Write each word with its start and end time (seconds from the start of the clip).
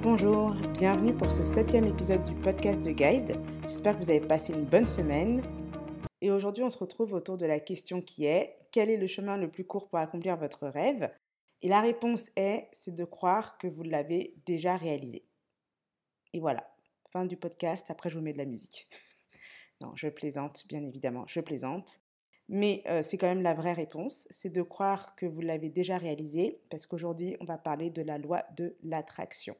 Bonjour, 0.00 0.54
bienvenue 0.78 1.12
pour 1.12 1.28
ce 1.28 1.44
septième 1.44 1.84
épisode 1.84 2.22
du 2.22 2.32
podcast 2.36 2.80
de 2.82 2.92
Guide. 2.92 3.36
J'espère 3.62 3.98
que 3.98 4.04
vous 4.04 4.10
avez 4.10 4.20
passé 4.20 4.52
une 4.52 4.64
bonne 4.64 4.86
semaine. 4.86 5.42
Et 6.20 6.30
aujourd'hui, 6.30 6.62
on 6.62 6.70
se 6.70 6.78
retrouve 6.78 7.14
autour 7.14 7.36
de 7.36 7.46
la 7.46 7.58
question 7.58 8.00
qui 8.00 8.24
est 8.24 8.56
quel 8.70 8.90
est 8.90 8.96
le 8.96 9.08
chemin 9.08 9.36
le 9.36 9.50
plus 9.50 9.64
court 9.64 9.88
pour 9.88 9.98
accomplir 9.98 10.36
votre 10.36 10.68
rêve? 10.68 11.10
Et 11.62 11.68
la 11.68 11.80
réponse 11.80 12.30
est 12.36 12.68
c'est 12.70 12.94
de 12.94 13.04
croire 13.04 13.58
que 13.58 13.66
vous 13.66 13.82
l'avez 13.82 14.36
déjà 14.46 14.76
réalisé. 14.76 15.24
Et 16.32 16.38
voilà, 16.38 16.72
fin 17.12 17.24
du 17.24 17.36
podcast. 17.36 17.90
Après, 17.90 18.08
je 18.08 18.16
vous 18.16 18.22
mets 18.22 18.32
de 18.32 18.38
la 18.38 18.46
musique. 18.46 18.88
non, 19.80 19.90
je 19.96 20.06
plaisante, 20.08 20.64
bien 20.68 20.84
évidemment, 20.84 21.24
je 21.26 21.40
plaisante. 21.40 22.00
Mais 22.48 22.84
euh, 22.86 23.02
c'est 23.02 23.18
quand 23.18 23.26
même 23.26 23.42
la 23.42 23.54
vraie 23.54 23.72
réponse, 23.72 24.28
c'est 24.30 24.52
de 24.52 24.62
croire 24.62 25.16
que 25.16 25.26
vous 25.26 25.40
l'avez 25.40 25.70
déjà 25.70 25.98
réalisé, 25.98 26.60
parce 26.70 26.86
qu'aujourd'hui, 26.86 27.36
on 27.40 27.44
va 27.44 27.58
parler 27.58 27.90
de 27.90 28.02
la 28.02 28.16
loi 28.16 28.44
de 28.56 28.76
l'attraction. 28.84 29.56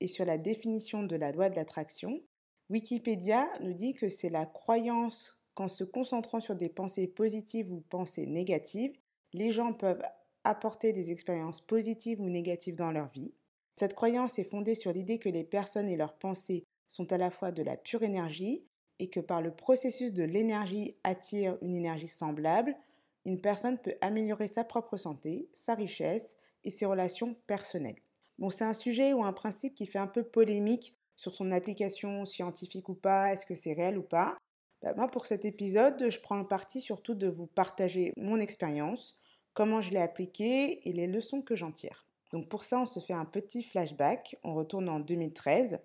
Et 0.00 0.08
sur 0.08 0.24
la 0.24 0.38
définition 0.38 1.02
de 1.02 1.16
la 1.16 1.32
loi 1.32 1.50
de 1.50 1.56
l'attraction, 1.56 2.22
Wikipédia 2.70 3.48
nous 3.60 3.72
dit 3.72 3.94
que 3.94 4.08
c'est 4.08 4.28
la 4.28 4.46
croyance 4.46 5.40
qu'en 5.54 5.68
se 5.68 5.84
concentrant 5.84 6.40
sur 6.40 6.54
des 6.54 6.68
pensées 6.68 7.06
positives 7.06 7.72
ou 7.72 7.80
pensées 7.80 8.26
négatives, 8.26 8.96
les 9.32 9.50
gens 9.50 9.72
peuvent 9.72 10.02
apporter 10.44 10.92
des 10.92 11.10
expériences 11.10 11.60
positives 11.60 12.20
ou 12.20 12.28
négatives 12.28 12.76
dans 12.76 12.92
leur 12.92 13.08
vie. 13.08 13.34
Cette 13.76 13.94
croyance 13.94 14.38
est 14.38 14.44
fondée 14.44 14.74
sur 14.74 14.92
l'idée 14.92 15.18
que 15.18 15.28
les 15.28 15.44
personnes 15.44 15.88
et 15.88 15.96
leurs 15.96 16.18
pensées 16.18 16.64
sont 16.88 17.12
à 17.12 17.18
la 17.18 17.30
fois 17.30 17.52
de 17.52 17.62
la 17.62 17.76
pure 17.76 18.02
énergie 18.02 18.64
et 18.98 19.08
que 19.08 19.20
par 19.20 19.40
le 19.40 19.50
processus 19.50 20.12
de 20.12 20.22
l'énergie 20.22 20.96
attire 21.04 21.56
une 21.62 21.74
énergie 21.74 22.08
semblable, 22.08 22.76
une 23.24 23.40
personne 23.40 23.78
peut 23.78 23.94
améliorer 24.00 24.48
sa 24.48 24.64
propre 24.64 24.96
santé, 24.96 25.48
sa 25.52 25.74
richesse 25.74 26.36
et 26.64 26.70
ses 26.70 26.86
relations 26.86 27.34
personnelles. 27.46 28.00
Bon, 28.40 28.50
c'est 28.50 28.64
un 28.64 28.74
sujet 28.74 29.12
ou 29.12 29.22
un 29.22 29.32
principe 29.32 29.74
qui 29.74 29.86
fait 29.86 29.98
un 29.98 30.06
peu 30.06 30.24
polémique 30.24 30.96
sur 31.14 31.34
son 31.34 31.52
application 31.52 32.24
scientifique 32.24 32.88
ou 32.88 32.94
pas, 32.94 33.32
est-ce 33.32 33.44
que 33.44 33.54
c'est 33.54 33.74
réel 33.74 33.98
ou 33.98 34.02
pas? 34.02 34.38
Bah, 34.82 34.94
moi, 34.96 35.06
pour 35.06 35.26
cet 35.26 35.44
épisode, 35.44 36.08
je 36.08 36.20
prends 36.20 36.38
le 36.38 36.46
parti 36.46 36.80
surtout 36.80 37.14
de 37.14 37.28
vous 37.28 37.46
partager 37.46 38.12
mon 38.16 38.40
expérience, 38.40 39.18
comment 39.52 39.82
je 39.82 39.90
l'ai 39.90 40.00
appliquée 40.00 40.88
et 40.88 40.92
les 40.92 41.06
leçons 41.06 41.42
que 41.42 41.54
j'en 41.54 41.70
tire. 41.70 42.06
Donc 42.32 42.48
pour 42.48 42.64
ça, 42.64 42.80
on 42.80 42.86
se 42.86 43.00
fait 43.00 43.12
un 43.12 43.24
petit 43.24 43.62
flashback. 43.62 44.36
On 44.42 44.54
retourne 44.54 44.88
en 44.88 45.00
2013. 45.00 45.78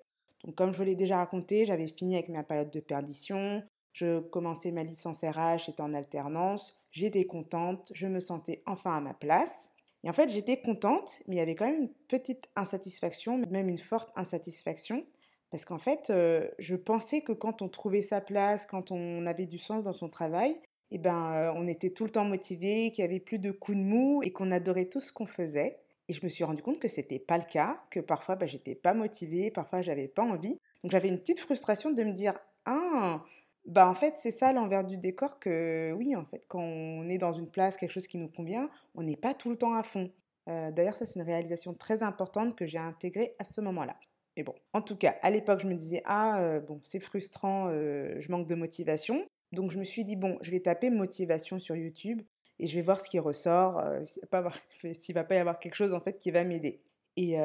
Donc 0.45 0.55
comme 0.55 0.71
je 0.71 0.77
vous 0.77 0.83
l'ai 0.83 0.95
déjà 0.95 1.17
raconté, 1.17 1.65
j'avais 1.65 1.87
fini 1.87 2.15
avec 2.15 2.29
ma 2.29 2.43
période 2.43 2.71
de 2.71 2.79
perdition. 2.79 3.63
Je 3.93 4.19
commençais 4.19 4.71
ma 4.71 4.83
licence 4.83 5.21
RH, 5.21 5.65
j'étais 5.65 5.81
en 5.81 5.93
alternance. 5.93 6.77
J'étais 6.91 7.25
contente, 7.25 7.91
je 7.93 8.07
me 8.07 8.19
sentais 8.19 8.61
enfin 8.65 8.95
à 8.95 9.01
ma 9.01 9.13
place. 9.13 9.69
Et 10.05 10.09
en 10.09 10.13
fait, 10.13 10.29
j'étais 10.29 10.57
contente, 10.61 11.19
mais 11.27 11.35
il 11.35 11.39
y 11.39 11.41
avait 11.41 11.55
quand 11.55 11.65
même 11.65 11.81
une 11.81 11.93
petite 12.07 12.47
insatisfaction, 12.55 13.41
même 13.49 13.69
une 13.69 13.79
forte 13.79 14.11
insatisfaction, 14.15 15.03
parce 15.49 15.65
qu'en 15.65 15.79
fait, 15.79 16.11
euh, 16.11 16.47
je 16.59 16.75
pensais 16.75 17.21
que 17.21 17.31
quand 17.31 17.63
on 17.63 17.69
trouvait 17.69 18.03
sa 18.03 18.21
place, 18.21 18.67
quand 18.67 18.91
on 18.91 19.25
avait 19.25 19.47
du 19.47 19.57
sens 19.57 19.83
dans 19.83 19.93
son 19.93 20.07
travail, 20.07 20.59
eh 20.91 20.99
ben, 20.99 21.33
euh, 21.33 21.53
on 21.55 21.67
était 21.67 21.89
tout 21.89 22.03
le 22.03 22.11
temps 22.11 22.23
motivé, 22.23 22.91
qu'il 22.91 23.03
n'y 23.03 23.09
avait 23.09 23.19
plus 23.19 23.39
de 23.39 23.51
coups 23.51 23.77
de 23.77 23.83
mou 23.83 24.21
et 24.23 24.31
qu'on 24.31 24.51
adorait 24.51 24.85
tout 24.85 24.99
ce 24.99 25.11
qu'on 25.11 25.25
faisait. 25.25 25.79
Et 26.07 26.13
je 26.13 26.23
me 26.23 26.29
suis 26.29 26.43
rendu 26.43 26.61
compte 26.61 26.77
que 26.77 26.87
ce 26.87 26.97
n'était 26.97 27.17
pas 27.17 27.39
le 27.39 27.43
cas, 27.43 27.81
que 27.89 27.99
parfois 27.99 28.35
bah, 28.35 28.45
j'étais 28.45 28.75
pas 28.75 28.93
motivée, 28.93 29.49
parfois 29.49 29.81
j'avais 29.81 30.07
pas 30.07 30.21
envie. 30.21 30.59
Donc 30.83 30.91
j'avais 30.91 31.09
une 31.09 31.17
petite 31.19 31.39
frustration 31.39 31.89
de 31.89 32.03
me 32.03 32.11
dire 32.11 32.35
ah 32.65 33.23
bah 33.65 33.89
en 33.89 33.95
fait 33.95 34.15
c'est 34.17 34.31
ça 34.31 34.53
l'envers 34.53 34.83
du 34.83 34.97
décor 34.97 35.39
que 35.39 35.91
oui 35.97 36.15
en 36.15 36.25
fait 36.25 36.43
quand 36.47 36.61
on 36.61 37.09
est 37.09 37.17
dans 37.17 37.33
une 37.33 37.49
place 37.49 37.77
quelque 37.77 37.91
chose 37.91 38.07
qui 38.07 38.17
nous 38.17 38.29
convient, 38.29 38.69
on 38.93 39.03
n'est 39.03 39.15
pas 39.15 39.33
tout 39.33 39.49
le 39.49 39.57
temps 39.57 39.73
à 39.73 39.83
fond. 39.83 40.11
Euh, 40.47 40.71
d'ailleurs 40.71 40.95
ça 40.95 41.05
c'est 41.05 41.15
une 41.15 41.25
réalisation 41.25 41.73
très 41.73 42.03
importante 42.03 42.55
que 42.55 42.65
j'ai 42.65 42.77
intégrée 42.77 43.35
à 43.39 43.43
ce 43.43 43.61
moment-là. 43.61 43.97
Mais 44.37 44.43
bon, 44.43 44.53
en 44.73 44.81
tout 44.81 44.97
cas, 44.97 45.15
à 45.21 45.29
l'époque, 45.29 45.61
je 45.61 45.67
me 45.67 45.75
disais, 45.75 46.01
ah, 46.03 46.41
euh, 46.41 46.59
bon, 46.59 46.81
c'est 46.83 46.99
frustrant, 46.99 47.69
euh, 47.69 48.19
je 48.19 48.29
manque 48.29 48.47
de 48.47 48.55
motivation. 48.55 49.25
Donc, 49.53 49.71
je 49.71 49.79
me 49.79 49.85
suis 49.85 50.03
dit, 50.03 50.17
bon, 50.17 50.37
je 50.41 50.51
vais 50.51 50.59
taper 50.59 50.89
motivation 50.89 51.57
sur 51.57 51.77
YouTube 51.77 52.21
et 52.59 52.67
je 52.67 52.75
vais 52.75 52.81
voir 52.81 52.99
ce 52.99 53.07
qui 53.07 53.17
ressort, 53.17 53.81
s'il 54.03 54.23
ne 54.23 55.13
va 55.13 55.23
pas 55.23 55.35
y 55.35 55.37
avoir 55.37 55.57
quelque 55.57 55.75
chose, 55.75 55.93
en 55.93 56.01
fait, 56.01 56.17
qui 56.17 56.31
va 56.31 56.43
m'aider. 56.43 56.81
Et, 57.15 57.37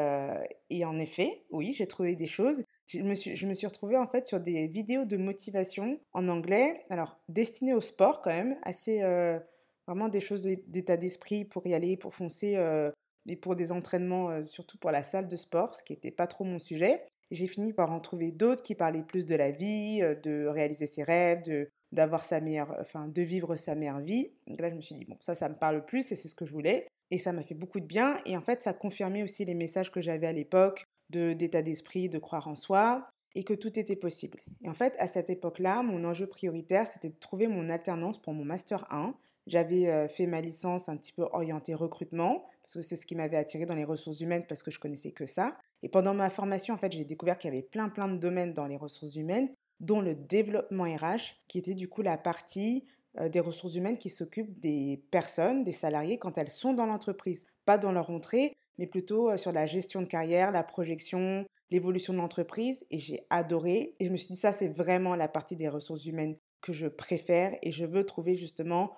et, 0.71 0.85
en 0.85 0.99
effet, 0.99 1.45
oui, 1.51 1.73
j'ai 1.73 1.87
trouvé 1.87 2.17
des 2.17 2.27
choses. 2.27 2.65
Je 2.93 3.03
me, 3.03 3.15
suis, 3.15 3.37
je 3.37 3.67
retrouvée, 3.67 3.97
en 3.97 4.07
fait, 4.07 4.27
sur 4.27 4.41
des 4.41 4.67
vidéos 4.67 5.05
de 5.05 5.17
motivation 5.17 6.01
en 6.13 6.29
anglais, 6.29 6.85
alors, 6.91 7.19
destinées 7.29 7.75
au 7.75 7.81
sport, 7.81 8.21
quand 8.21 8.33
même, 8.33 8.57
assez... 8.63 9.01
vraiment 9.87 10.09
des 10.09 10.21
choses 10.21 10.49
d'état 10.67 10.97
d'esprit 10.97 11.45
pour 11.45 11.67
y 11.67 11.75
aller, 11.75 11.97
pour 11.97 12.15
foncer 12.15 12.57
et 13.29 13.37
pour 13.37 13.57
des 13.57 13.73
entraînements, 13.73 14.31
euh, 14.31 14.47
surtout 14.47 14.79
pour 14.79 14.91
la 14.91 15.03
salle 15.03 15.29
de 15.29 15.37
sport, 15.37 15.75
ce 15.75 15.83
qui 15.83 15.93
n'était 15.93 16.11
pas 16.11 16.27
trop 16.27 16.45
mon 16.45 16.59
sujet. 16.59 17.03
J'ai 17.31 17.47
fini 17.47 17.73
par 17.73 17.93
en 17.93 18.01
trouver 18.01 18.33
d'autres 18.33 18.63
qui 18.63 18.75
parlaient 18.75 19.03
plus 19.03 19.27
de 19.27 19.35
la 19.35 19.51
vie, 19.51 20.01
euh, 20.03 20.15
de 20.15 20.47
réaliser 20.47 20.87
ses 20.87 21.03
rêves, 21.03 21.43
de 21.43 21.71
d'avoir 21.93 22.25
sa 22.25 22.41
meilleure, 22.41 22.77
enfin 22.81 23.09
de 23.09 23.23
vivre 23.23 23.57
sa 23.57 23.75
meilleure 23.75 24.01
vie. 24.01 24.31
Donc 24.47 24.61
là, 24.61 24.71
je 24.71 24.77
me 24.77 24.81
suis 24.81 24.95
dit 24.95 25.05
bon, 25.05 25.17
ça, 25.21 25.35
ça 25.35 25.49
me 25.49 25.57
parle 25.57 25.85
plus 25.85 26.13
et 26.13 26.17
c'est 26.17 26.29
ce 26.29 26.35
que 26.37 26.47
je 26.47 26.53
voulais. 26.53 26.87
Et 27.11 27.19
ça 27.19 27.33
m'a 27.33 27.43
fait 27.43 27.55
beaucoup 27.55 27.81
de 27.81 27.85
bien. 27.85 28.19
Et 28.27 28.37
en 28.37 28.43
fait, 28.43 28.63
ça 28.63 28.73
confirmait 28.73 29.25
aussi 29.25 29.45
les 29.45 29.55
messages 29.55 29.91
que 29.91 30.01
j'avais 30.01 30.29
à 30.29 30.33
l'époque 30.33 30.87
d'état 31.11 31.63
d'esprit, 31.63 32.09
de 32.09 32.19
croire 32.19 32.49
en 32.49 32.57
soi 32.57 33.07
et 33.35 33.45
que 33.45 33.55
tout 33.55 33.79
était 33.79 33.97
possible. 33.97 34.41
Et 34.63 34.69
en 34.69 34.75
fait, 34.75 34.95
à 34.99 35.07
cette 35.07 35.31
époque-là, 35.31 35.83
mon 35.83 36.05
enjeu 36.05 36.27
prioritaire, 36.27 36.87
c'était 36.87 37.11
de 37.11 37.19
trouver 37.19 37.47
mon 37.47 37.69
alternance 37.69 38.21
pour 38.21 38.33
mon 38.33 38.45
master 38.45 38.85
1. 38.93 39.15
J'avais 39.47 39.89
euh, 39.89 40.09
fait 40.09 40.27
ma 40.27 40.41
licence 40.41 40.89
un 40.89 40.97
petit 40.97 41.13
peu 41.13 41.27
orientée 41.33 41.75
recrutement 41.75 42.45
parce 42.63 42.75
que 42.75 42.83
c'est 42.83 42.97
ce 42.97 43.07
qui 43.07 43.15
m'avait 43.15 43.37
attiré 43.37 43.67
dans 43.67 43.75
les 43.75 43.85
ressources 43.85 44.21
humaines 44.21 44.45
parce 44.49 44.63
que 44.63 44.71
je 44.71 44.79
connaissais 44.79 45.13
que 45.13 45.27
ça. 45.27 45.57
Et 45.83 45.89
pendant 45.89 46.15
ma 46.15 46.31
formation, 46.31 46.75
en 46.75 46.79
fait, 46.79 46.93
j'ai 46.93 47.05
découvert 47.05 47.39
qu'il 47.39 47.51
y 47.51 47.53
avait 47.53 47.67
plein 47.67 47.89
plein 47.89 48.09
de 48.09 48.17
domaines 48.17 48.53
dans 48.53 48.67
les 48.67 48.77
ressources 48.77 49.17
humaines, 49.17 49.49
dont 49.81 50.01
le 50.01 50.15
développement 50.15 50.85
RH, 50.85 51.37
qui 51.49 51.59
était 51.59 51.75
du 51.75 51.89
coup 51.89 52.03
la 52.03 52.19
partie 52.19 52.85
euh, 53.19 53.29
des 53.29 53.41
ressources 53.41 53.75
humaines 53.75 53.99
qui 53.99 54.11
s'occupe 54.11 54.61
des 54.61 55.03
personnes, 55.11 55.65
des 55.65 55.73
salariés 55.73 56.19
quand 56.19 56.39
elles 56.39 56.51
sont 56.51 56.75
dans 56.75 56.87
l'entreprise, 56.87 57.47
dans 57.79 57.93
leur 57.93 58.11
entrée, 58.11 58.55
mais 58.79 58.87
plutôt 58.87 59.37
sur 59.37 59.53
la 59.53 59.67
gestion 59.67 60.01
de 60.01 60.07
carrière, 60.07 60.53
la 60.53 60.63
projection, 60.63 61.45
l'évolution 61.71 62.13
de 62.13 62.19
l'entreprise. 62.19 62.85
Et 62.91 62.99
j'ai 62.99 63.27
adoré. 63.31 63.95
Et 64.01 64.07
je 64.07 64.11
me 64.11 64.17
suis 64.17 64.29
dit 64.29 64.41
ça, 64.41 64.53
c'est 64.53 64.69
vraiment 64.69 65.15
la 65.15 65.29
partie 65.29 65.57
des 65.57 65.69
ressources 65.69 66.07
humaines 66.07 66.37
que 66.61 66.73
je 66.73 66.87
préfère 66.87 67.57
et 67.63 67.71
je 67.71 67.85
veux 67.85 68.05
trouver 68.05 68.35
justement, 68.35 68.93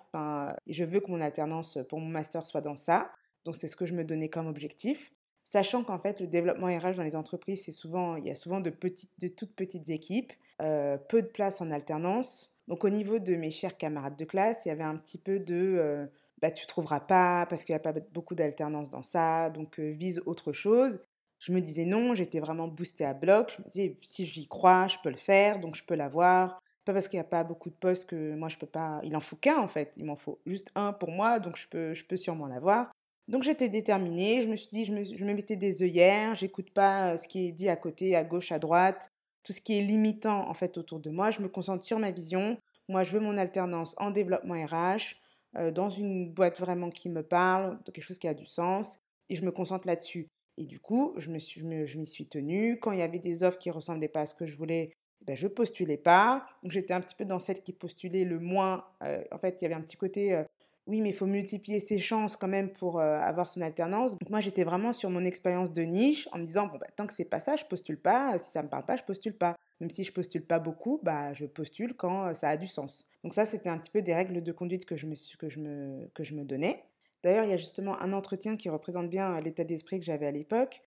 je 0.66 0.84
veux 0.84 1.00
que 1.00 1.10
mon 1.10 1.20
alternance 1.20 1.78
pour 1.88 2.00
mon 2.00 2.08
master 2.08 2.46
soit 2.46 2.60
dans 2.60 2.76
ça. 2.76 3.10
Donc 3.44 3.56
c'est 3.56 3.68
ce 3.68 3.76
que 3.76 3.86
je 3.86 3.94
me 3.94 4.04
donnais 4.04 4.28
comme 4.28 4.46
objectif. 4.46 5.12
Sachant 5.44 5.84
qu'en 5.84 5.98
fait, 5.98 6.20
le 6.20 6.26
développement 6.26 6.66
RH 6.68 6.96
dans 6.96 7.02
les 7.02 7.16
entreprises, 7.16 7.62
c'est 7.64 7.72
souvent, 7.72 8.16
il 8.16 8.26
y 8.26 8.30
a 8.30 8.34
souvent 8.34 8.60
de, 8.60 8.70
petites, 8.70 9.12
de 9.20 9.28
toutes 9.28 9.54
petites 9.54 9.90
équipes, 9.90 10.32
peu 10.58 11.22
de 11.22 11.28
place 11.32 11.60
en 11.60 11.70
alternance. 11.70 12.50
Donc 12.68 12.84
au 12.84 12.90
niveau 12.90 13.18
de 13.18 13.34
mes 13.34 13.50
chers 13.50 13.76
camarades 13.76 14.16
de 14.16 14.24
classe, 14.24 14.64
il 14.64 14.68
y 14.68 14.72
avait 14.72 14.82
un 14.82 14.96
petit 14.96 15.18
peu 15.18 15.38
de 15.38 16.08
bah, 16.42 16.50
tu 16.50 16.66
trouveras 16.66 17.00
pas 17.00 17.46
parce 17.46 17.64
qu'il 17.64 17.72
n'y 17.72 17.76
a 17.76 17.80
pas 17.80 17.94
beaucoup 18.12 18.34
d'alternance 18.34 18.90
dans 18.90 19.02
ça, 19.02 19.48
donc 19.48 19.78
vise 19.78 20.20
autre 20.26 20.52
chose. 20.52 21.00
Je 21.38 21.52
me 21.52 21.60
disais 21.60 21.84
non, 21.84 22.14
j'étais 22.14 22.40
vraiment 22.40 22.68
boostée 22.68 23.04
à 23.04 23.14
bloc. 23.14 23.54
Je 23.56 23.62
me 23.62 23.68
disais 23.68 23.98
si 24.02 24.26
j'y 24.26 24.46
crois, 24.48 24.88
je 24.88 24.96
peux 25.02 25.10
le 25.10 25.16
faire, 25.16 25.58
donc 25.58 25.76
je 25.76 25.84
peux 25.84 25.94
l'avoir. 25.94 26.60
Pas 26.84 26.92
parce 26.92 27.08
qu'il 27.08 27.18
n'y 27.18 27.24
a 27.24 27.28
pas 27.28 27.44
beaucoup 27.44 27.70
de 27.70 27.74
postes 27.74 28.06
que 28.06 28.34
moi 28.34 28.48
je 28.48 28.58
peux 28.58 28.66
pas. 28.66 29.00
Il 29.04 29.16
en 29.16 29.20
faut 29.20 29.36
qu'un 29.36 29.58
en 29.58 29.68
fait. 29.68 29.92
Il 29.96 30.04
m'en 30.04 30.16
faut 30.16 30.40
juste 30.46 30.70
un 30.74 30.92
pour 30.92 31.10
moi, 31.10 31.38
donc 31.38 31.56
je 31.56 31.68
peux, 31.68 31.94
je 31.94 32.04
peux 32.04 32.16
sûrement 32.16 32.46
l'avoir. 32.46 32.92
Donc 33.28 33.44
j'étais 33.44 33.68
déterminée, 33.68 34.42
je 34.42 34.48
me 34.48 34.56
suis 34.56 34.68
dit, 34.68 34.84
je 34.84 34.92
me, 34.92 35.04
je 35.04 35.24
me 35.24 35.32
mettais 35.32 35.56
des 35.56 35.82
œillères, 35.82 36.34
j'écoute 36.34 36.70
pas 36.72 37.16
ce 37.18 37.28
qui 37.28 37.46
est 37.46 37.52
dit 37.52 37.68
à 37.68 37.76
côté, 37.76 38.16
à 38.16 38.24
gauche, 38.24 38.50
à 38.50 38.58
droite, 38.58 39.12
tout 39.44 39.52
ce 39.52 39.60
qui 39.60 39.78
est 39.78 39.82
limitant 39.82 40.48
en 40.48 40.54
fait 40.54 40.76
autour 40.76 40.98
de 41.00 41.10
moi, 41.10 41.30
je 41.30 41.40
me 41.40 41.48
concentre 41.48 41.84
sur 41.84 41.98
ma 41.98 42.10
vision. 42.10 42.58
Moi, 42.88 43.04
je 43.04 43.12
veux 43.12 43.20
mon 43.20 43.38
alternance 43.38 43.94
en 43.98 44.10
développement 44.10 44.54
RH, 44.54 45.16
dans 45.54 45.88
une 45.88 46.30
boîte 46.32 46.58
vraiment 46.58 46.90
qui 46.90 47.08
me 47.08 47.22
parle, 47.22 47.78
quelque 47.84 48.02
chose 48.02 48.18
qui 48.18 48.28
a 48.28 48.34
du 48.34 48.46
sens, 48.46 48.98
et 49.28 49.34
je 49.34 49.44
me 49.44 49.52
concentre 49.52 49.86
là-dessus. 49.86 50.28
Et 50.58 50.64
du 50.64 50.80
coup, 50.80 51.14
je, 51.16 51.30
me 51.30 51.38
suis, 51.38 51.60
je 51.60 51.98
m'y 51.98 52.06
suis 52.06 52.26
tenue. 52.26 52.78
Quand 52.78 52.92
il 52.92 52.98
y 52.98 53.02
avait 53.02 53.18
des 53.18 53.42
offres 53.42 53.58
qui 53.58 53.70
ressemblaient 53.70 54.08
pas 54.08 54.20
à 54.20 54.26
ce 54.26 54.34
que 54.34 54.46
je 54.46 54.56
voulais, 54.56 54.94
ben, 55.22 55.36
je 55.36 55.46
postulais 55.46 55.96
pas. 55.96 56.46
J'étais 56.64 56.94
un 56.94 57.00
petit 57.00 57.14
peu 57.14 57.24
dans 57.24 57.38
celle 57.38 57.62
qui 57.62 57.72
postulait 57.72 58.24
le 58.24 58.38
moins. 58.38 58.84
en 59.00 59.38
fait, 59.38 59.60
il 59.60 59.64
y 59.64 59.66
avait 59.66 59.74
un 59.74 59.80
petit 59.80 59.96
côté 59.96 60.44
oui, 60.88 61.00
mais 61.00 61.10
il 61.10 61.14
faut 61.14 61.26
multiplier 61.26 61.78
ses 61.78 61.98
chances 61.98 62.36
quand 62.36 62.48
même 62.48 62.72
pour 62.72 62.98
euh, 62.98 63.20
avoir 63.20 63.48
son 63.48 63.60
alternance. 63.60 64.18
Donc 64.18 64.30
moi, 64.30 64.40
j'étais 64.40 64.64
vraiment 64.64 64.92
sur 64.92 65.10
mon 65.10 65.24
expérience 65.24 65.72
de 65.72 65.82
niche 65.82 66.28
en 66.32 66.38
me 66.38 66.44
disant, 66.44 66.66
bon, 66.66 66.76
bah, 66.78 66.88
tant 66.96 67.06
que 67.06 67.12
c'est 67.12 67.24
pas 67.24 67.38
ça, 67.38 67.54
je 67.54 67.64
postule 67.64 68.00
pas. 68.00 68.36
Si 68.38 68.50
ça 68.50 68.62
me 68.64 68.68
parle 68.68 68.84
pas, 68.84 68.96
je 68.96 69.04
postule 69.04 69.36
pas. 69.36 69.54
Même 69.80 69.90
si 69.90 70.02
je 70.02 70.12
postule 70.12 70.44
pas 70.44 70.58
beaucoup, 70.58 70.98
bah, 71.02 71.32
je 71.34 71.46
postule 71.46 71.94
quand 71.94 72.26
euh, 72.26 72.34
ça 72.34 72.48
a 72.48 72.56
du 72.56 72.66
sens. 72.66 73.06
Donc 73.22 73.32
ça, 73.32 73.46
c'était 73.46 73.68
un 73.68 73.78
petit 73.78 73.92
peu 73.92 74.02
des 74.02 74.12
règles 74.12 74.42
de 74.42 74.52
conduite 74.52 74.84
que 74.84 74.96
je 74.96 75.06
me, 75.06 75.14
que 75.38 75.48
je 75.48 75.60
me, 75.60 76.10
que 76.14 76.24
je 76.24 76.34
me 76.34 76.44
donnais. 76.44 76.82
D'ailleurs, 77.22 77.44
il 77.44 77.50
y 77.50 77.54
a 77.54 77.56
justement 77.56 77.96
un 78.00 78.12
entretien 78.12 78.56
qui 78.56 78.68
représente 78.68 79.08
bien 79.08 79.36
euh, 79.36 79.40
l'état 79.40 79.62
d'esprit 79.62 80.00
que 80.00 80.04
j'avais 80.04 80.26
à 80.26 80.32
l'époque. 80.32 80.82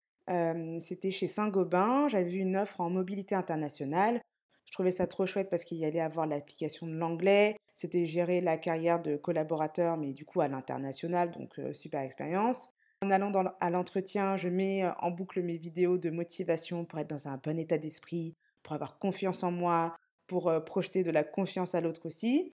c'était 0.80 1.12
chez 1.12 1.28
Saint-Gobain. 1.28 2.10
J'avais 2.10 2.30
vu 2.30 2.40
une 2.40 2.58
offre 2.58 2.82
en 2.82 2.90
mobilité 2.90 3.34
internationale. 3.36 4.20
Je 4.66 4.72
trouvais 4.72 4.92
ça 4.92 5.08
trop 5.08 5.26
chouette 5.26 5.50
parce 5.50 5.64
qu'il 5.64 5.78
y 5.78 5.86
allait 5.86 6.00
avoir 6.02 6.28
l'application 6.28 6.88
de 6.88 6.96
l'anglais. 6.96 7.56
C'était 7.76 8.06
gérer 8.06 8.42
la 8.42 8.58
carrière 8.58 9.02
de 9.02 9.16
collaborateur, 9.16 9.98
mais 9.98 10.12
du 10.12 10.26
coup 10.26 10.42
à 10.42 10.48
l'international, 10.48 11.32
donc 11.32 11.60
super 11.72 12.02
expérience. 12.02 12.70
En 13.02 13.12
allant 13.12 13.32
à 13.60 13.70
l'entretien, 13.70 14.38
je 14.38 14.50
mets 14.50 14.84
en 15.00 15.12
boucle 15.12 15.42
mes 15.44 15.58
vidéos 15.58 15.98
de 15.98 16.10
motivation 16.10 16.86
pour 16.86 17.00
être 17.00 17.10
dans 17.10 17.28
un 17.28 17.38
bon 17.38 17.60
état 17.60 17.78
d'esprit, 17.78 18.36
pour 18.64 18.74
avoir 18.74 18.98
confiance 18.98 19.44
en 19.44 19.52
moi, 19.52 19.96
pour 20.28 20.52
projeter 20.66 21.04
de 21.04 21.12
la 21.12 21.24
confiance 21.24 21.76
à 21.76 21.82
l'autre 21.82 22.06
aussi. 22.06 22.54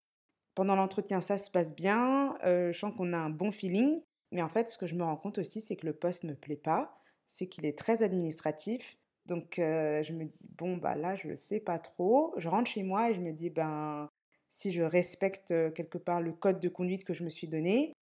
Pendant 0.55 0.75
l'entretien, 0.75 1.21
ça 1.21 1.37
se 1.37 1.51
passe 1.51 1.75
bien, 1.75 2.35
je 2.43 2.71
sens 2.77 2.93
qu'on 2.95 3.13
a 3.13 3.17
un 3.17 3.29
bon 3.29 3.51
feeling, 3.51 4.01
mais 4.31 4.41
en 4.41 4.49
fait, 4.49 4.69
ce 4.69 4.77
que 4.77 4.87
je 4.87 4.95
me 4.95 5.03
rends 5.03 5.17
compte 5.17 5.37
aussi, 5.37 5.61
c'est 5.61 5.75
que 5.75 5.85
le 5.85 5.93
poste 5.93 6.23
ne 6.23 6.31
me 6.31 6.35
plaît 6.35 6.55
pas, 6.55 6.97
c'est 7.27 7.47
qu'il 7.47 7.65
est 7.65 7.77
très 7.77 8.01
administratif. 8.01 8.97
Donc, 9.29 9.53
je 9.57 10.13
me 10.13 10.25
dis, 10.25 10.49
bon, 10.57 10.77
bah 10.77 10.95
là, 10.95 11.15
je 11.15 11.27
ne 11.29 11.35
sais 11.35 11.59
pas 11.59 11.79
trop. 11.79 12.33
Je 12.37 12.49
rentre 12.49 12.69
chez 12.69 12.83
moi 12.83 13.09
et 13.09 13.13
je 13.13 13.21
me 13.21 13.31
dis, 13.31 13.49
ben, 13.49 14.09
si 14.49 14.71
je 14.71 14.81
respecte 14.81 15.53
quelque 15.73 15.97
part 15.97 16.21
le 16.21 16.33
code 16.33 16.59
de 16.59 16.69
conduite 16.69 17.05
que 17.05 17.13
je 17.13 17.23
me 17.23 17.29
suis 17.29 17.47
donné, 17.47 17.93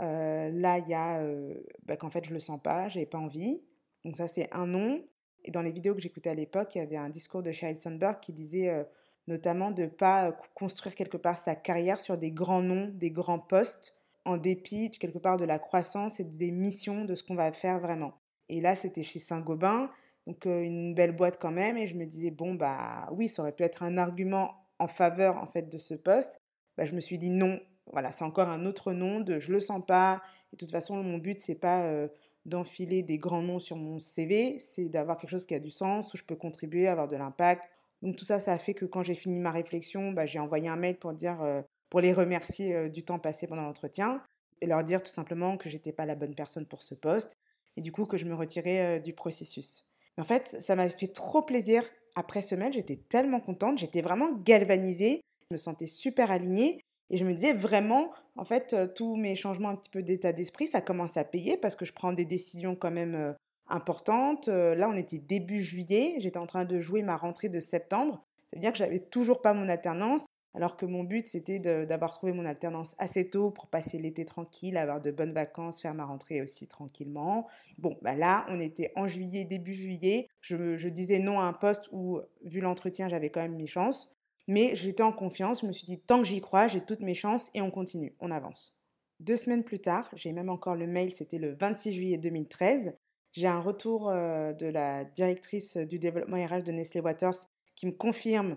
là, 0.00 0.78
il 0.78 0.88
y 0.88 0.94
a 0.94 1.22
bah, 1.84 1.96
qu'en 1.96 2.10
fait, 2.10 2.24
je 2.24 2.30
ne 2.30 2.34
le 2.34 2.40
sens 2.40 2.60
pas, 2.62 2.88
n'avais 2.88 3.06
pas 3.06 3.18
envie. 3.18 3.62
Donc, 4.04 4.16
ça, 4.16 4.28
c'est 4.28 4.48
un 4.52 4.66
non. 4.66 5.02
Et 5.44 5.50
dans 5.50 5.62
les 5.62 5.72
vidéos 5.72 5.94
que 5.94 6.00
j'écoutais 6.00 6.30
à 6.30 6.34
l'époque, 6.34 6.74
il 6.74 6.78
y 6.78 6.80
avait 6.80 6.96
un 6.96 7.10
discours 7.10 7.42
de 7.42 7.52
Sheryl 7.52 7.80
Sandberg 7.80 8.20
qui 8.20 8.32
disait 8.32 8.86
notamment 9.26 9.70
de 9.70 9.82
ne 9.82 9.88
pas 9.88 10.32
construire 10.54 10.94
quelque 10.94 11.16
part 11.18 11.36
sa 11.38 11.54
carrière 11.54 12.00
sur 12.00 12.16
des 12.16 12.30
grands 12.30 12.62
noms, 12.62 12.90
des 12.94 13.10
grands 13.10 13.38
postes, 13.38 13.94
en 14.24 14.36
dépit 14.36 14.90
quelque 14.90 15.18
part 15.18 15.36
de 15.36 15.44
la 15.44 15.58
croissance 15.58 16.20
et 16.20 16.24
des 16.24 16.50
missions 16.50 17.04
de 17.04 17.14
ce 17.14 17.22
qu'on 17.22 17.34
va 17.34 17.52
faire 17.52 17.78
vraiment. 17.78 18.14
Et 18.48 18.60
là, 18.60 18.74
c'était 18.74 19.02
chez 19.02 19.18
Saint-Gobain, 19.18 19.90
donc 20.28 20.44
une 20.44 20.94
belle 20.94 21.16
boîte 21.16 21.38
quand 21.40 21.50
même, 21.50 21.78
et 21.78 21.86
je 21.86 21.94
me 21.94 22.04
disais, 22.04 22.30
bon, 22.30 22.54
bah 22.54 23.08
oui, 23.12 23.28
ça 23.28 23.40
aurait 23.40 23.52
pu 23.52 23.62
être 23.62 23.82
un 23.82 23.96
argument 23.96 24.68
en 24.78 24.86
faveur 24.86 25.38
en 25.38 25.46
fait 25.46 25.70
de 25.70 25.78
ce 25.78 25.94
poste. 25.94 26.38
Bah, 26.76 26.84
je 26.84 26.94
me 26.94 27.00
suis 27.00 27.16
dit 27.16 27.30
non, 27.30 27.58
voilà, 27.92 28.12
c'est 28.12 28.24
encore 28.24 28.50
un 28.50 28.66
autre 28.66 28.92
nom 28.92 29.20
de 29.20 29.38
je 29.38 29.50
le 29.50 29.58
sens 29.58 29.82
pas. 29.84 30.20
Et 30.52 30.56
de 30.56 30.58
toute 30.58 30.70
façon, 30.70 31.02
mon 31.02 31.16
but, 31.16 31.40
c'est 31.40 31.54
pas 31.54 31.90
d'enfiler 32.44 33.02
des 33.02 33.16
grands 33.16 33.40
noms 33.40 33.58
sur 33.58 33.76
mon 33.76 33.98
CV, 33.98 34.58
c'est 34.58 34.90
d'avoir 34.90 35.16
quelque 35.16 35.30
chose 35.30 35.46
qui 35.46 35.54
a 35.54 35.58
du 35.58 35.70
sens, 35.70 36.12
où 36.12 36.18
je 36.18 36.24
peux 36.24 36.36
contribuer, 36.36 36.88
avoir 36.88 37.08
de 37.08 37.16
l'impact. 37.16 37.66
Donc 38.02 38.16
tout 38.16 38.26
ça, 38.26 38.38
ça 38.38 38.52
a 38.52 38.58
fait 38.58 38.74
que 38.74 38.84
quand 38.84 39.02
j'ai 39.02 39.14
fini 39.14 39.40
ma 39.40 39.50
réflexion, 39.50 40.12
bah, 40.12 40.26
j'ai 40.26 40.38
envoyé 40.38 40.68
un 40.68 40.76
mail 40.76 40.98
pour 40.98 41.14
dire, 41.14 41.38
pour 41.88 42.02
les 42.02 42.12
remercier 42.12 42.90
du 42.90 43.02
temps 43.02 43.18
passé 43.18 43.46
pendant 43.46 43.62
l'entretien 43.62 44.22
et 44.60 44.66
leur 44.66 44.84
dire 44.84 45.02
tout 45.02 45.10
simplement 45.10 45.56
que 45.56 45.70
j'étais 45.70 45.92
pas 45.92 46.04
la 46.04 46.16
bonne 46.16 46.34
personne 46.34 46.66
pour 46.66 46.82
ce 46.82 46.94
poste 46.94 47.38
et 47.78 47.80
du 47.80 47.92
coup 47.92 48.04
que 48.04 48.18
je 48.18 48.26
me 48.26 48.34
retirais 48.34 49.00
du 49.00 49.14
processus. 49.14 49.87
En 50.18 50.24
fait, 50.24 50.56
ça 50.60 50.76
m'a 50.76 50.88
fait 50.88 51.08
trop 51.08 51.42
plaisir. 51.42 51.82
Après 52.16 52.42
ce 52.42 52.54
mail, 52.54 52.72
j'étais 52.72 52.96
tellement 52.96 53.40
contente, 53.40 53.78
j'étais 53.78 54.00
vraiment 54.00 54.32
galvanisée, 54.44 55.22
je 55.50 55.54
me 55.54 55.56
sentais 55.56 55.86
super 55.86 56.32
alignée 56.32 56.82
et 57.10 57.16
je 57.16 57.24
me 57.24 57.32
disais 57.32 57.52
vraiment, 57.52 58.10
en 58.36 58.44
fait, 58.44 58.76
tous 58.94 59.16
mes 59.16 59.36
changements 59.36 59.68
un 59.68 59.76
petit 59.76 59.90
peu 59.90 60.02
d'état 60.02 60.32
d'esprit, 60.32 60.66
ça 60.66 60.80
commence 60.80 61.16
à 61.16 61.24
payer 61.24 61.56
parce 61.56 61.76
que 61.76 61.84
je 61.84 61.92
prends 61.92 62.12
des 62.12 62.24
décisions 62.24 62.74
quand 62.74 62.90
même 62.90 63.36
importantes. 63.68 64.48
Là, 64.48 64.88
on 64.90 64.96
était 64.96 65.18
début 65.18 65.62
juillet, 65.62 66.16
j'étais 66.18 66.38
en 66.38 66.46
train 66.46 66.64
de 66.64 66.80
jouer 66.80 67.02
ma 67.02 67.16
rentrée 67.16 67.48
de 67.48 67.60
septembre. 67.60 68.24
C'est-à-dire 68.50 68.72
que 68.72 68.78
j'avais 68.78 69.00
toujours 69.00 69.40
pas 69.40 69.52
mon 69.54 69.68
alternance, 69.68 70.24
alors 70.54 70.76
que 70.76 70.86
mon 70.86 71.04
but 71.04 71.26
c'était 71.26 71.58
d'avoir 71.58 72.12
trouvé 72.12 72.32
mon 72.32 72.44
alternance 72.44 72.94
assez 72.98 73.28
tôt 73.28 73.50
pour 73.50 73.68
passer 73.68 73.98
l'été 73.98 74.24
tranquille, 74.24 74.76
avoir 74.76 75.00
de 75.00 75.10
bonnes 75.10 75.32
vacances, 75.32 75.80
faire 75.80 75.94
ma 75.94 76.04
rentrée 76.04 76.40
aussi 76.42 76.66
tranquillement. 76.66 77.46
Bon, 77.78 77.98
bah 78.02 78.14
là, 78.14 78.46
on 78.48 78.60
était 78.60 78.92
en 78.96 79.06
juillet, 79.06 79.44
début 79.44 79.74
juillet. 79.74 80.28
Je, 80.40 80.76
je 80.76 80.88
disais 80.88 81.18
non 81.18 81.40
à 81.40 81.44
un 81.44 81.52
poste 81.52 81.88
où, 81.92 82.20
vu 82.44 82.60
l'entretien, 82.60 83.08
j'avais 83.08 83.30
quand 83.30 83.42
même 83.42 83.56
mes 83.56 83.66
chances. 83.66 84.14
Mais 84.46 84.74
j'étais 84.74 85.02
en 85.02 85.12
confiance, 85.12 85.60
je 85.60 85.66
me 85.66 85.72
suis 85.72 85.84
dit, 85.84 86.00
tant 86.00 86.22
que 86.22 86.26
j'y 86.26 86.40
crois, 86.40 86.68
j'ai 86.68 86.80
toutes 86.80 87.00
mes 87.00 87.14
chances 87.14 87.50
et 87.52 87.60
on 87.60 87.70
continue, 87.70 88.16
on 88.18 88.30
avance. 88.30 88.80
Deux 89.20 89.36
semaines 89.36 89.62
plus 89.62 89.80
tard, 89.80 90.08
j'ai 90.14 90.32
même 90.32 90.48
encore 90.48 90.74
le 90.74 90.86
mail, 90.86 91.12
c'était 91.12 91.38
le 91.38 91.54
26 91.54 91.92
juillet 91.92 92.16
2013, 92.16 92.96
j'ai 93.32 93.46
un 93.46 93.60
retour 93.60 94.10
de 94.10 94.66
la 94.66 95.04
directrice 95.04 95.76
du 95.76 95.98
développement 95.98 96.42
RH 96.42 96.62
de 96.62 96.72
Nestlé 96.72 97.00
Waters 97.00 97.36
qui 97.76 97.86
me 97.86 97.92
confirme 97.92 98.56